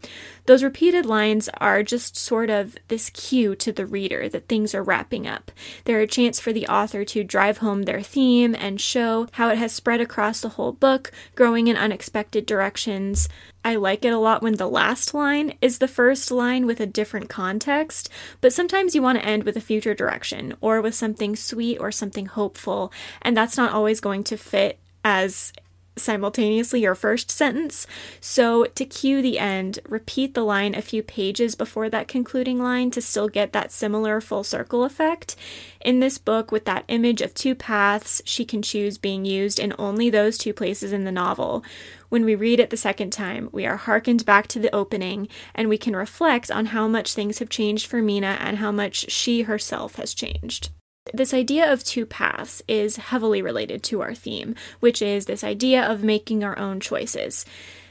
Those 0.47 0.63
repeated 0.63 1.05
lines 1.05 1.49
are 1.59 1.83
just 1.83 2.17
sort 2.17 2.49
of 2.49 2.75
this 2.87 3.11
cue 3.11 3.55
to 3.57 3.71
the 3.71 3.85
reader 3.85 4.27
that 4.29 4.47
things 4.47 4.73
are 4.73 4.83
wrapping 4.83 5.27
up. 5.27 5.51
They're 5.85 6.01
a 6.01 6.07
chance 6.07 6.39
for 6.39 6.51
the 6.51 6.67
author 6.67 7.05
to 7.05 7.23
drive 7.23 7.59
home 7.59 7.83
their 7.83 8.01
theme 8.01 8.55
and 8.55 8.81
show 8.81 9.27
how 9.33 9.49
it 9.49 9.59
has 9.59 9.71
spread 9.71 10.01
across 10.01 10.41
the 10.41 10.49
whole 10.49 10.71
book, 10.71 11.11
growing 11.35 11.67
in 11.67 11.77
unexpected 11.77 12.47
directions 12.47 13.29
I 13.67 13.75
like 13.75 14.05
it 14.05 14.13
a 14.13 14.17
lot 14.17 14.41
when 14.41 14.55
the 14.55 14.69
last 14.69 15.13
line 15.13 15.57
is 15.61 15.79
the 15.79 15.89
first 15.89 16.31
line 16.31 16.65
with 16.65 16.79
a 16.79 16.85
different 16.85 17.27
context, 17.27 18.09
but 18.39 18.53
sometimes 18.53 18.95
you 18.95 19.01
want 19.01 19.19
to 19.19 19.25
end 19.25 19.43
with 19.43 19.57
a 19.57 19.61
future 19.61 19.93
direction 19.93 20.55
or 20.61 20.79
with 20.79 20.95
something 20.95 21.35
sweet 21.35 21.77
or 21.77 21.91
something 21.91 22.27
hopeful, 22.27 22.93
and 23.21 23.35
that's 23.35 23.57
not 23.57 23.73
always 23.73 23.99
going 23.99 24.23
to 24.23 24.37
fit 24.37 24.79
as 25.03 25.51
simultaneously 25.99 26.81
your 26.81 26.95
first 26.95 27.31
sentence. 27.31 27.87
So, 28.19 28.65
to 28.65 28.85
cue 28.85 29.21
the 29.21 29.39
end, 29.39 29.79
repeat 29.87 30.33
the 30.33 30.43
line 30.43 30.75
a 30.75 30.81
few 30.81 31.03
pages 31.03 31.55
before 31.55 31.89
that 31.89 32.07
concluding 32.07 32.59
line 32.59 32.91
to 32.91 33.01
still 33.01 33.29
get 33.29 33.53
that 33.53 33.71
similar 33.71 34.21
full 34.21 34.43
circle 34.43 34.83
effect. 34.83 35.35
In 35.81 35.99
this 35.99 36.17
book, 36.17 36.51
with 36.51 36.65
that 36.65 36.85
image 36.87 37.21
of 37.21 37.33
two 37.33 37.55
paths 37.55 38.21
she 38.25 38.45
can 38.45 38.61
choose 38.61 38.97
being 38.97 39.25
used 39.25 39.59
in 39.59 39.73
only 39.79 40.09
those 40.09 40.37
two 40.37 40.53
places 40.53 40.91
in 40.91 41.03
the 41.03 41.11
novel, 41.11 41.63
when 42.09 42.23
we 42.23 42.35
read 42.35 42.59
it 42.59 42.69
the 42.69 42.77
second 42.77 43.11
time, 43.11 43.49
we 43.51 43.65
are 43.65 43.77
hearkened 43.77 44.25
back 44.25 44.47
to 44.47 44.59
the 44.59 44.73
opening 44.73 45.27
and 45.53 45.67
we 45.67 45.77
can 45.77 45.95
reflect 45.95 46.49
on 46.49 46.67
how 46.67 46.87
much 46.87 47.13
things 47.13 47.39
have 47.39 47.49
changed 47.49 47.87
for 47.87 48.01
Mina 48.01 48.37
and 48.39 48.57
how 48.57 48.71
much 48.71 49.11
she 49.11 49.43
herself 49.43 49.95
has 49.95 50.13
changed. 50.13 50.69
This 51.13 51.33
idea 51.33 51.71
of 51.71 51.83
two 51.83 52.05
paths 52.05 52.61
is 52.67 52.97
heavily 52.97 53.41
related 53.41 53.83
to 53.83 54.01
our 54.01 54.13
theme, 54.13 54.55
which 54.79 55.01
is 55.01 55.25
this 55.25 55.43
idea 55.43 55.83
of 55.83 56.03
making 56.03 56.43
our 56.43 56.57
own 56.57 56.79
choices. 56.79 57.45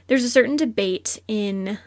There's 0.07 0.25
a 0.25 0.31
certain 0.31 0.57
debate 0.57 1.21
in 1.27 1.79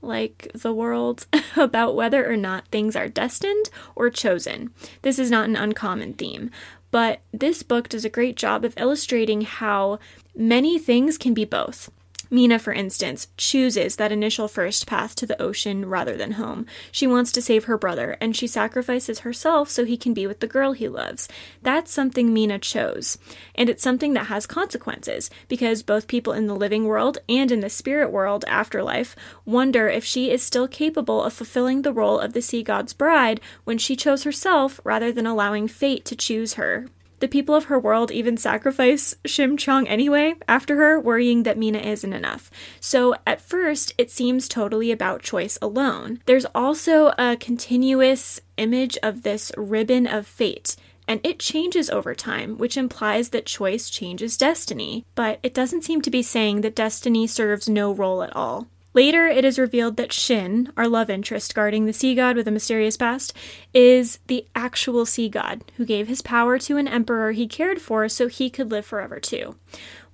like 0.00 0.50
the 0.54 0.72
world 0.72 1.26
about 1.56 1.96
whether 1.96 2.30
or 2.30 2.36
not 2.36 2.68
things 2.68 2.94
are 2.96 3.08
destined 3.08 3.70
or 3.96 4.10
chosen. 4.10 4.70
This 5.02 5.18
is 5.18 5.30
not 5.30 5.48
an 5.48 5.56
uncommon 5.56 6.14
theme, 6.14 6.50
but 6.90 7.20
this 7.32 7.62
book 7.62 7.88
does 7.88 8.04
a 8.04 8.10
great 8.10 8.36
job 8.36 8.64
of 8.64 8.74
illustrating 8.76 9.42
how 9.42 9.98
many 10.34 10.78
things 10.78 11.18
can 11.18 11.34
be 11.34 11.44
both. 11.44 11.90
Mina, 12.30 12.58
for 12.58 12.72
instance, 12.72 13.28
chooses 13.36 13.96
that 13.96 14.12
initial 14.12 14.48
first 14.48 14.86
path 14.86 15.14
to 15.16 15.26
the 15.26 15.40
ocean 15.40 15.86
rather 15.88 16.16
than 16.16 16.32
home. 16.32 16.66
She 16.92 17.06
wants 17.06 17.32
to 17.32 17.42
save 17.42 17.64
her 17.64 17.78
brother, 17.78 18.16
and 18.20 18.36
she 18.36 18.46
sacrifices 18.46 19.20
herself 19.20 19.70
so 19.70 19.84
he 19.84 19.96
can 19.96 20.12
be 20.12 20.26
with 20.26 20.40
the 20.40 20.46
girl 20.46 20.72
he 20.72 20.88
loves. 20.88 21.28
That's 21.62 21.92
something 21.92 22.34
Mina 22.34 22.58
chose. 22.58 23.18
And 23.54 23.68
it's 23.68 23.82
something 23.82 24.12
that 24.12 24.26
has 24.26 24.46
consequences, 24.46 25.30
because 25.48 25.82
both 25.82 26.06
people 26.06 26.32
in 26.32 26.46
the 26.46 26.56
living 26.56 26.84
world 26.84 27.18
and 27.28 27.50
in 27.50 27.60
the 27.60 27.70
spirit 27.70 28.10
world 28.10 28.44
afterlife 28.46 29.16
wonder 29.44 29.88
if 29.88 30.04
she 30.04 30.30
is 30.30 30.42
still 30.42 30.68
capable 30.68 31.22
of 31.22 31.32
fulfilling 31.32 31.82
the 31.82 31.92
role 31.92 32.18
of 32.18 32.32
the 32.32 32.42
sea 32.42 32.62
god's 32.62 32.92
bride 32.92 33.40
when 33.64 33.78
she 33.78 33.96
chose 33.96 34.24
herself 34.24 34.80
rather 34.84 35.12
than 35.12 35.26
allowing 35.26 35.68
fate 35.68 36.04
to 36.04 36.16
choose 36.16 36.54
her. 36.54 36.86
The 37.20 37.28
people 37.28 37.54
of 37.54 37.64
her 37.64 37.78
world 37.78 38.10
even 38.10 38.36
sacrifice 38.36 39.14
Shim 39.24 39.58
Cheong 39.58 39.88
anyway 39.88 40.34
after 40.46 40.76
her, 40.76 41.00
worrying 41.00 41.42
that 41.42 41.58
Mina 41.58 41.78
isn't 41.78 42.12
enough. 42.12 42.50
So 42.80 43.14
at 43.26 43.40
first, 43.40 43.92
it 43.98 44.10
seems 44.10 44.48
totally 44.48 44.92
about 44.92 45.22
choice 45.22 45.58
alone. 45.60 46.20
There's 46.26 46.46
also 46.54 47.12
a 47.18 47.36
continuous 47.36 48.40
image 48.56 48.96
of 49.02 49.22
this 49.22 49.52
ribbon 49.56 50.06
of 50.06 50.26
fate 50.26 50.76
and 51.08 51.20
it 51.24 51.38
changes 51.38 51.88
over 51.88 52.14
time, 52.14 52.58
which 52.58 52.76
implies 52.76 53.30
that 53.30 53.46
choice 53.46 53.88
changes 53.88 54.36
destiny. 54.36 55.06
But 55.14 55.40
it 55.42 55.54
doesn't 55.54 55.82
seem 55.82 56.02
to 56.02 56.10
be 56.10 56.22
saying 56.22 56.60
that 56.60 56.76
destiny 56.76 57.26
serves 57.26 57.66
no 57.66 57.90
role 57.90 58.22
at 58.22 58.36
all. 58.36 58.68
Later, 58.94 59.26
it 59.26 59.44
is 59.44 59.58
revealed 59.58 59.96
that 59.96 60.12
Shin, 60.12 60.72
our 60.76 60.88
love 60.88 61.10
interest 61.10 61.54
guarding 61.54 61.84
the 61.84 61.92
sea 61.92 62.14
god 62.14 62.36
with 62.36 62.48
a 62.48 62.50
mysterious 62.50 62.96
past, 62.96 63.34
is 63.74 64.18
the 64.28 64.46
actual 64.54 65.04
sea 65.04 65.28
god 65.28 65.62
who 65.76 65.84
gave 65.84 66.08
his 66.08 66.22
power 66.22 66.58
to 66.60 66.78
an 66.78 66.88
emperor 66.88 67.32
he 67.32 67.46
cared 67.46 67.80
for 67.82 68.08
so 68.08 68.28
he 68.28 68.48
could 68.48 68.70
live 68.70 68.86
forever 68.86 69.20
too. 69.20 69.56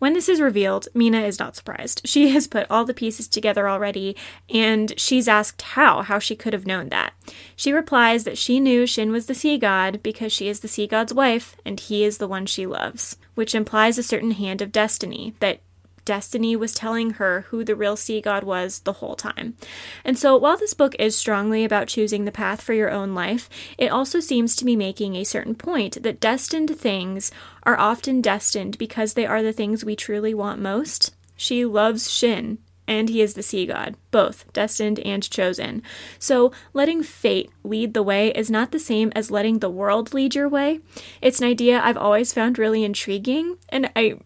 When 0.00 0.12
this 0.12 0.28
is 0.28 0.40
revealed, 0.40 0.88
Mina 0.92 1.22
is 1.22 1.38
not 1.38 1.56
surprised. 1.56 2.02
She 2.04 2.28
has 2.34 2.46
put 2.46 2.66
all 2.68 2.84
the 2.84 2.92
pieces 2.92 3.28
together 3.28 3.68
already, 3.68 4.16
and 4.52 4.92
she's 4.98 5.28
asked 5.28 5.62
how, 5.62 6.02
how 6.02 6.18
she 6.18 6.36
could 6.36 6.52
have 6.52 6.66
known 6.66 6.88
that. 6.88 7.14
She 7.56 7.72
replies 7.72 8.24
that 8.24 8.36
she 8.36 8.60
knew 8.60 8.86
Shin 8.86 9.12
was 9.12 9.26
the 9.26 9.34
sea 9.34 9.56
god 9.56 10.02
because 10.02 10.32
she 10.32 10.48
is 10.48 10.60
the 10.60 10.68
sea 10.68 10.86
god's 10.86 11.14
wife, 11.14 11.56
and 11.64 11.78
he 11.78 12.04
is 12.04 12.18
the 12.18 12.28
one 12.28 12.44
she 12.44 12.66
loves, 12.66 13.16
which 13.34 13.54
implies 13.54 13.96
a 13.96 14.02
certain 14.02 14.32
hand 14.32 14.60
of 14.60 14.72
destiny, 14.72 15.34
that 15.40 15.60
Destiny 16.04 16.54
was 16.54 16.74
telling 16.74 17.12
her 17.12 17.46
who 17.48 17.64
the 17.64 17.74
real 17.74 17.96
sea 17.96 18.20
god 18.20 18.44
was 18.44 18.80
the 18.80 18.94
whole 18.94 19.14
time. 19.14 19.56
And 20.04 20.18
so, 20.18 20.36
while 20.36 20.56
this 20.56 20.74
book 20.74 20.94
is 20.98 21.16
strongly 21.16 21.64
about 21.64 21.88
choosing 21.88 22.24
the 22.24 22.32
path 22.32 22.60
for 22.60 22.74
your 22.74 22.90
own 22.90 23.14
life, 23.14 23.48
it 23.78 23.88
also 23.88 24.20
seems 24.20 24.54
to 24.56 24.64
be 24.64 24.76
making 24.76 25.16
a 25.16 25.24
certain 25.24 25.54
point 25.54 26.02
that 26.02 26.20
destined 26.20 26.76
things 26.78 27.30
are 27.62 27.78
often 27.78 28.20
destined 28.20 28.76
because 28.76 29.14
they 29.14 29.26
are 29.26 29.42
the 29.42 29.52
things 29.52 29.84
we 29.84 29.96
truly 29.96 30.34
want 30.34 30.60
most. 30.60 31.14
She 31.36 31.64
loves 31.64 32.10
Shin, 32.10 32.58
and 32.86 33.08
he 33.08 33.22
is 33.22 33.34
the 33.34 33.42
sea 33.42 33.66
god, 33.66 33.96
both 34.10 34.52
destined 34.52 34.98
and 35.00 35.28
chosen. 35.28 35.82
So, 36.18 36.52
letting 36.72 37.02
fate 37.02 37.50
lead 37.62 37.94
the 37.94 38.02
way 38.02 38.28
is 38.32 38.50
not 38.50 38.72
the 38.72 38.78
same 38.78 39.10
as 39.14 39.30
letting 39.30 39.60
the 39.60 39.70
world 39.70 40.12
lead 40.12 40.34
your 40.34 40.48
way. 40.48 40.80
It's 41.22 41.40
an 41.40 41.48
idea 41.48 41.80
I've 41.80 41.96
always 41.96 42.32
found 42.32 42.58
really 42.58 42.84
intriguing, 42.84 43.56
and 43.70 43.90
I 43.96 44.18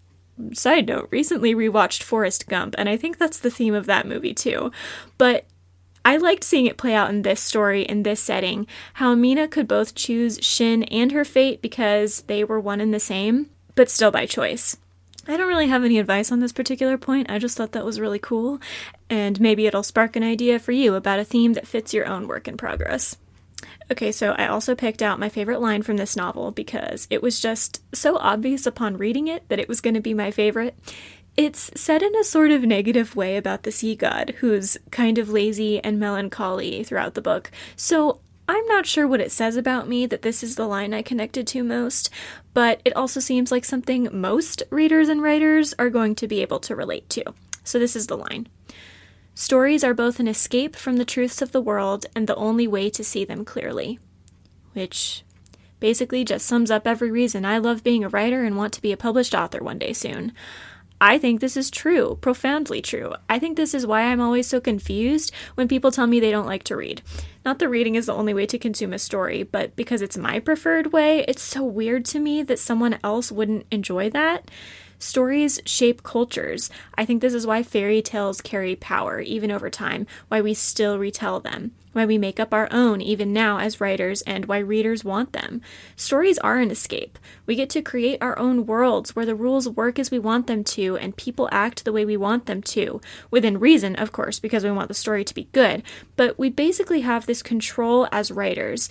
side 0.53 0.89
note, 0.89 1.09
recently 1.11 1.55
rewatched 1.55 2.03
Forrest 2.03 2.49
Gump, 2.49 2.75
and 2.79 2.89
I 2.89 2.97
think 2.97 3.19
that's 3.19 3.39
the 3.39 3.51
theme 3.51 3.75
of 3.75 3.87
that 3.87 4.07
movie 4.07 4.35
too. 4.35 4.73
But 5.17 5.47
I 6.05 6.17
liked 6.17 6.45
seeing 6.45 6.67
it 6.67 6.79
play 6.79 6.95
out 6.95 7.11
in 7.11 7.23
this 7.23 7.41
story, 7.41 7.83
in 7.83 8.03
this 8.03 8.21
setting, 8.21 8.67
how 8.95 9.15
Mina 9.15 9.47
could 9.49 9.69
both 9.69 9.95
choose 9.95 10.39
Shin 10.41 10.85
and 10.85 11.13
her 11.13 11.25
fate 11.25 11.61
because 11.61 12.23
they 12.23 12.45
were 12.45 12.61
one 12.61 12.81
and 12.81 12.95
the 12.95 13.01
same, 13.01 13.51
but 13.75 13.91
still 13.91 14.11
by 14.11 14.25
choice. 14.25 14.77
I 15.27 15.37
don't 15.37 15.49
really 15.49 15.67
have 15.67 15.85
any 15.85 15.99
advice 15.99 16.33
on 16.33 16.41
this 16.41 16.53
particular 16.53 16.97
point, 16.97 17.31
I 17.31 17.39
just 17.39 17.57
thought 17.57 17.73
that 17.73 17.85
was 17.85 18.01
really 18.01 18.19
cool, 18.19 18.59
and 19.11 19.39
maybe 19.39 19.67
it'll 19.67 19.83
spark 19.83 20.17
an 20.17 20.23
idea 20.23 20.59
for 20.59 20.73
you 20.73 20.95
about 20.95 21.19
a 21.19 21.25
theme 21.25 21.53
that 21.53 21.67
fits 21.67 21.93
your 21.93 22.07
own 22.07 22.27
work 22.27 22.49
in 22.49 22.57
progress. 22.57 23.19
Okay, 23.91 24.13
so 24.13 24.33
I 24.33 24.47
also 24.47 24.75
picked 24.75 25.03
out 25.03 25.19
my 25.19 25.31
favorite 25.31 25.61
line 25.61 25.83
from 25.83 25.97
this 25.97 26.17
novel 26.17 26.51
because 26.51 27.07
it 27.11 27.23
was 27.23 27.41
just 27.41 27.83
so 27.95 28.17
obvious 28.19 28.67
upon 28.67 28.99
reading 28.99 29.29
it 29.29 29.49
that 29.49 29.59
it 29.59 29.69
was 29.69 29.81
going 29.81 29.95
to 29.95 30.01
be 30.01 30.13
my 30.13 30.31
favorite. 30.31 30.79
It's 31.39 31.71
said 31.81 32.03
in 32.03 32.15
a 32.17 32.25
sort 32.25 32.51
of 32.51 32.65
negative 32.65 33.17
way 33.17 33.37
about 33.37 33.63
the 33.63 33.73
sea 33.73 33.95
god, 33.95 34.35
who's 34.39 34.77
kind 34.91 35.19
of 35.19 35.31
lazy 35.31 35.83
and 35.83 35.99
melancholy 35.99 36.85
throughout 36.85 37.15
the 37.15 37.23
book. 37.23 37.51
So 37.77 38.21
I'm 38.49 38.67
not 38.67 38.87
sure 38.87 39.07
what 39.07 39.21
it 39.21 39.31
says 39.31 39.57
about 39.57 39.89
me 39.89 40.05
that 40.07 40.23
this 40.23 40.43
is 40.43 40.57
the 40.57 40.67
line 40.67 40.93
I 40.93 41.03
connected 41.03 41.47
to 41.49 41.63
most, 41.63 42.11
but 42.55 42.81
it 42.85 42.97
also 42.97 43.21
seems 43.21 43.53
like 43.53 43.65
something 43.65 44.09
most 44.11 44.63
readers 44.71 45.09
and 45.09 45.23
writers 45.23 45.75
are 45.79 45.91
going 45.91 46.15
to 46.17 46.27
be 46.27 46.43
able 46.43 46.59
to 46.61 46.75
relate 46.75 47.09
to. 47.11 47.25
So 47.63 47.79
this 47.79 47.95
is 47.95 48.07
the 48.07 48.17
line. 48.17 48.49
Stories 49.39 49.85
are 49.85 49.95
both 49.95 50.19
an 50.19 50.27
escape 50.27 50.75
from 50.75 50.97
the 50.97 51.05
truths 51.05 51.41
of 51.41 51.53
the 51.53 51.61
world 51.61 52.07
and 52.13 52.27
the 52.27 52.35
only 52.35 52.67
way 52.67 52.91
to 52.91 53.05
see 53.05 53.25
them 53.25 53.45
clearly. 53.45 54.01
Which 54.73 55.23
basically 55.79 56.25
just 56.25 56.45
sums 56.45 56.73
up 56.73 56.89
every 56.89 57.09
reason 57.13 57.45
I 57.45 57.59
love 57.59 57.85
being 57.85 58.03
a 58.03 58.09
writer 58.09 58.43
and 58.43 58.57
want 58.57 58.73
to 58.73 58.83
be 58.83 58.91
a 58.91 58.97
published 58.97 59.37
author 59.37 59.63
one 59.63 59.79
day 59.79 59.93
soon. 59.93 60.33
I 61.01 61.19
think 61.19 61.41
this 61.41 61.57
is 61.57 61.71
true, 61.71 62.19
profoundly 62.21 62.83
true. 62.83 63.13
I 63.29 63.39
think 63.39 63.57
this 63.57 63.75
is 63.75 63.87
why 63.87 64.03
I'm 64.03 64.21
always 64.21 64.49
so 64.49 64.61
confused 64.61 65.33
when 65.55 65.69
people 65.69 65.93
tell 65.93 66.09
me 66.09 66.19
they 66.19 66.33
don't 66.33 66.45
like 66.45 66.65
to 66.65 66.77
read. 66.77 67.03
Not 67.45 67.61
that 67.61 67.69
reading 67.69 67.95
is 67.95 68.07
the 68.07 68.15
only 68.15 68.35
way 68.35 68.45
to 68.47 68.59
consume 68.59 68.93
a 68.93 68.99
story, 68.99 69.45
but 69.45 69.77
because 69.77 70.03
it's 70.03 70.19
my 70.19 70.41
preferred 70.41 70.93
way, 70.93 71.25
it's 71.29 71.43
so 71.43 71.63
weird 71.63 72.05
to 72.07 72.19
me 72.19 72.43
that 72.43 72.59
someone 72.59 72.99
else 73.05 73.31
wouldn't 73.31 73.67
enjoy 73.71 74.11
that. 74.11 74.51
Stories 74.99 75.61
shape 75.65 76.03
cultures. 76.03 76.71
I 76.97 77.05
think 77.05 77.21
this 77.21 77.35
is 77.35 77.47
why 77.47 77.63
fairy 77.63 78.03
tales 78.03 78.41
carry 78.41 78.75
power, 78.75 79.21
even 79.21 79.51
over 79.51 79.71
time, 79.71 80.07
why 80.27 80.41
we 80.41 80.55
still 80.55 80.99
retell 80.99 81.39
them, 81.39 81.71
why 81.93 82.05
we 82.05 82.19
make 82.19 82.41
up 82.41 82.53
our 82.53 82.69
own, 82.73 83.01
even 83.01 83.33
now 83.33 83.59
as 83.59 83.81
writers, 83.81 84.23
and 84.23 84.47
why 84.47 84.59
readers 84.59 85.05
want 85.05 85.33
them. 85.33 85.61
Stories 85.95 86.39
are 86.39 86.59
an 86.59 86.73
escape. 86.73 87.17
We 87.47 87.55
get 87.55 87.71
to 87.71 87.83
create 87.83 88.21
our 88.21 88.37
own 88.39 88.67
worlds 88.67 89.15
where 89.15 89.27
the 89.27 89.37
rules 89.37 89.69
work 89.69 90.01
as 90.01 90.11
we 90.11 90.19
want 90.19 90.49
them 90.49 90.65
to, 90.65 90.97
and 90.97 91.17
people 91.17 91.49
act 91.53 91.85
the 91.85 91.93
way 91.93 92.05
we 92.05 92.17
want 92.17 92.47
them 92.47 92.61
to. 92.63 93.01
Within 93.31 93.61
reason, 93.61 93.95
of 93.97 94.11
course, 94.11 94.41
because 94.41 94.65
we 94.65 94.73
want 94.73 94.89
the 94.89 94.95
story 94.95 95.25
to 95.25 95.35
be 95.35 95.49
good. 95.53 95.85
But 96.17 96.39
we 96.39 96.51
basically 96.51 97.03
have 97.03 97.27
this 97.27 97.43
control 97.43 98.09
as 98.11 98.33
writers 98.33 98.89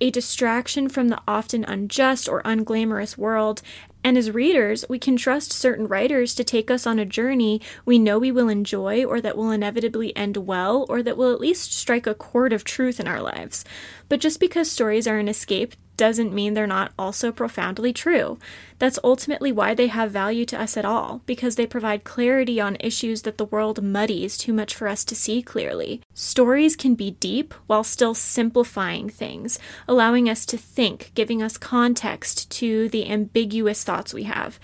a 0.00 0.10
distraction 0.10 0.88
from 0.88 1.08
the 1.08 1.20
often 1.26 1.64
unjust 1.64 2.28
or 2.28 2.42
unglamorous 2.42 3.18
world, 3.18 3.62
and 4.08 4.16
as 4.16 4.30
readers, 4.30 4.86
we 4.88 4.98
can 4.98 5.18
trust 5.18 5.52
certain 5.52 5.86
writers 5.86 6.34
to 6.36 6.42
take 6.42 6.70
us 6.70 6.86
on 6.86 6.98
a 6.98 7.04
journey 7.04 7.60
we 7.84 7.98
know 7.98 8.18
we 8.18 8.32
will 8.32 8.48
enjoy, 8.48 9.04
or 9.04 9.20
that 9.20 9.36
will 9.36 9.50
inevitably 9.50 10.16
end 10.16 10.38
well, 10.38 10.86
or 10.88 11.02
that 11.02 11.18
will 11.18 11.30
at 11.30 11.42
least 11.42 11.74
strike 11.74 12.06
a 12.06 12.14
chord 12.14 12.54
of 12.54 12.64
truth 12.64 12.98
in 12.98 13.06
our 13.06 13.20
lives. 13.20 13.66
But 14.08 14.20
just 14.20 14.40
because 14.40 14.72
stories 14.72 15.06
are 15.06 15.18
an 15.18 15.28
escape 15.28 15.74
doesn't 15.98 16.32
mean 16.32 16.54
they're 16.54 16.66
not 16.66 16.92
also 16.98 17.30
profoundly 17.32 17.92
true. 17.92 18.38
That's 18.78 18.98
ultimately 19.02 19.50
why 19.50 19.74
they 19.74 19.88
have 19.88 20.12
value 20.12 20.44
to 20.46 20.60
us 20.60 20.76
at 20.76 20.84
all, 20.84 21.20
because 21.26 21.56
they 21.56 21.66
provide 21.66 22.04
clarity 22.04 22.60
on 22.60 22.76
issues 22.78 23.22
that 23.22 23.36
the 23.36 23.44
world 23.44 23.82
muddies 23.82 24.38
too 24.38 24.52
much 24.52 24.74
for 24.74 24.86
us 24.86 25.04
to 25.06 25.16
see 25.16 25.42
clearly. 25.42 26.00
Stories 26.14 26.76
can 26.76 26.94
be 26.94 27.10
deep 27.10 27.54
while 27.66 27.82
still 27.82 28.14
simplifying 28.14 29.08
things, 29.08 29.58
allowing 29.88 30.28
us 30.28 30.46
to 30.46 30.56
think, 30.56 31.10
giving 31.14 31.42
us 31.42 31.58
context 31.58 32.48
to 32.52 32.88
the 32.90 33.10
ambiguous 33.10 33.82
thoughts 33.82 34.14
we 34.14 34.22
have. 34.24 34.60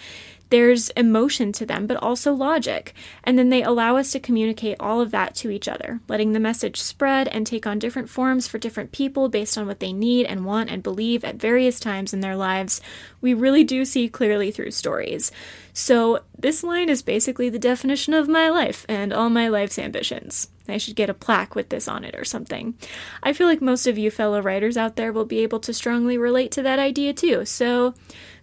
there's 0.54 0.90
emotion 0.90 1.50
to 1.50 1.66
them, 1.66 1.84
but 1.84 1.96
also 1.96 2.32
logic. 2.32 2.94
And 3.24 3.36
then 3.36 3.48
they 3.48 3.64
allow 3.64 3.96
us 3.96 4.12
to 4.12 4.20
communicate 4.20 4.76
all 4.78 5.00
of 5.00 5.10
that 5.10 5.34
to 5.36 5.50
each 5.50 5.66
other, 5.66 6.00
letting 6.06 6.30
the 6.32 6.38
message 6.38 6.80
spread 6.80 7.26
and 7.26 7.44
take 7.44 7.66
on 7.66 7.80
different 7.80 8.08
forms 8.08 8.46
for 8.46 8.58
different 8.58 8.92
people 8.92 9.28
based 9.28 9.58
on 9.58 9.66
what 9.66 9.80
they 9.80 9.92
need 9.92 10.26
and 10.26 10.44
want 10.44 10.70
and 10.70 10.80
believe 10.80 11.24
at 11.24 11.36
various 11.36 11.80
times 11.80 12.14
in 12.14 12.20
their 12.20 12.36
lives. 12.36 12.80
We 13.20 13.34
really 13.34 13.64
do 13.64 13.84
see 13.84 14.03
clearly 14.08 14.50
through 14.50 14.70
stories. 14.70 15.32
So, 15.72 16.20
this 16.38 16.62
line 16.62 16.88
is 16.88 17.02
basically 17.02 17.48
the 17.48 17.58
definition 17.58 18.14
of 18.14 18.28
my 18.28 18.48
life 18.48 18.86
and 18.88 19.12
all 19.12 19.30
my 19.30 19.48
life's 19.48 19.78
ambitions. 19.78 20.48
I 20.68 20.78
should 20.78 20.96
get 20.96 21.10
a 21.10 21.14
plaque 21.14 21.54
with 21.54 21.68
this 21.68 21.88
on 21.88 22.04
it 22.04 22.14
or 22.14 22.24
something. 22.24 22.74
I 23.22 23.32
feel 23.32 23.46
like 23.46 23.60
most 23.60 23.86
of 23.86 23.98
you 23.98 24.10
fellow 24.10 24.40
writers 24.40 24.76
out 24.76 24.96
there 24.96 25.12
will 25.12 25.24
be 25.24 25.40
able 25.40 25.60
to 25.60 25.74
strongly 25.74 26.16
relate 26.16 26.50
to 26.52 26.62
that 26.62 26.78
idea 26.78 27.12
too, 27.12 27.44
so 27.44 27.94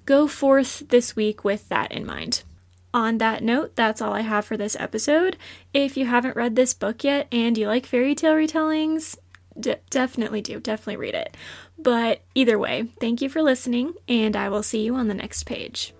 go 0.05 0.27
forth 0.27 0.89
this 0.89 1.15
week 1.15 1.43
with 1.43 1.67
that 1.69 1.91
in 1.91 2.05
mind. 2.05 2.43
On 2.93 3.19
that 3.19 3.41
note, 3.41 3.75
that's 3.77 4.01
all 4.01 4.13
I 4.13 4.21
have 4.21 4.43
for 4.43 4.57
this 4.57 4.75
episode. 4.77 5.37
If 5.73 5.95
you 5.95 6.05
haven't 6.05 6.35
read 6.35 6.55
this 6.57 6.73
book 6.73 7.05
yet 7.05 7.27
and 7.31 7.57
you 7.57 7.67
like 7.67 7.85
fairy 7.85 8.15
tale 8.15 8.33
retellings, 8.33 9.17
d- 9.59 9.75
definitely 9.89 10.41
do. 10.41 10.59
Definitely 10.59 10.97
read 10.97 11.15
it. 11.15 11.35
But 11.77 12.21
either 12.35 12.59
way, 12.59 12.89
thank 12.99 13.21
you 13.21 13.29
for 13.29 13.41
listening, 13.41 13.93
and 14.07 14.35
I 14.35 14.49
will 14.49 14.63
see 14.63 14.83
you 14.83 14.95
on 14.95 15.07
the 15.07 15.13
next 15.13 15.43
page. 15.45 15.93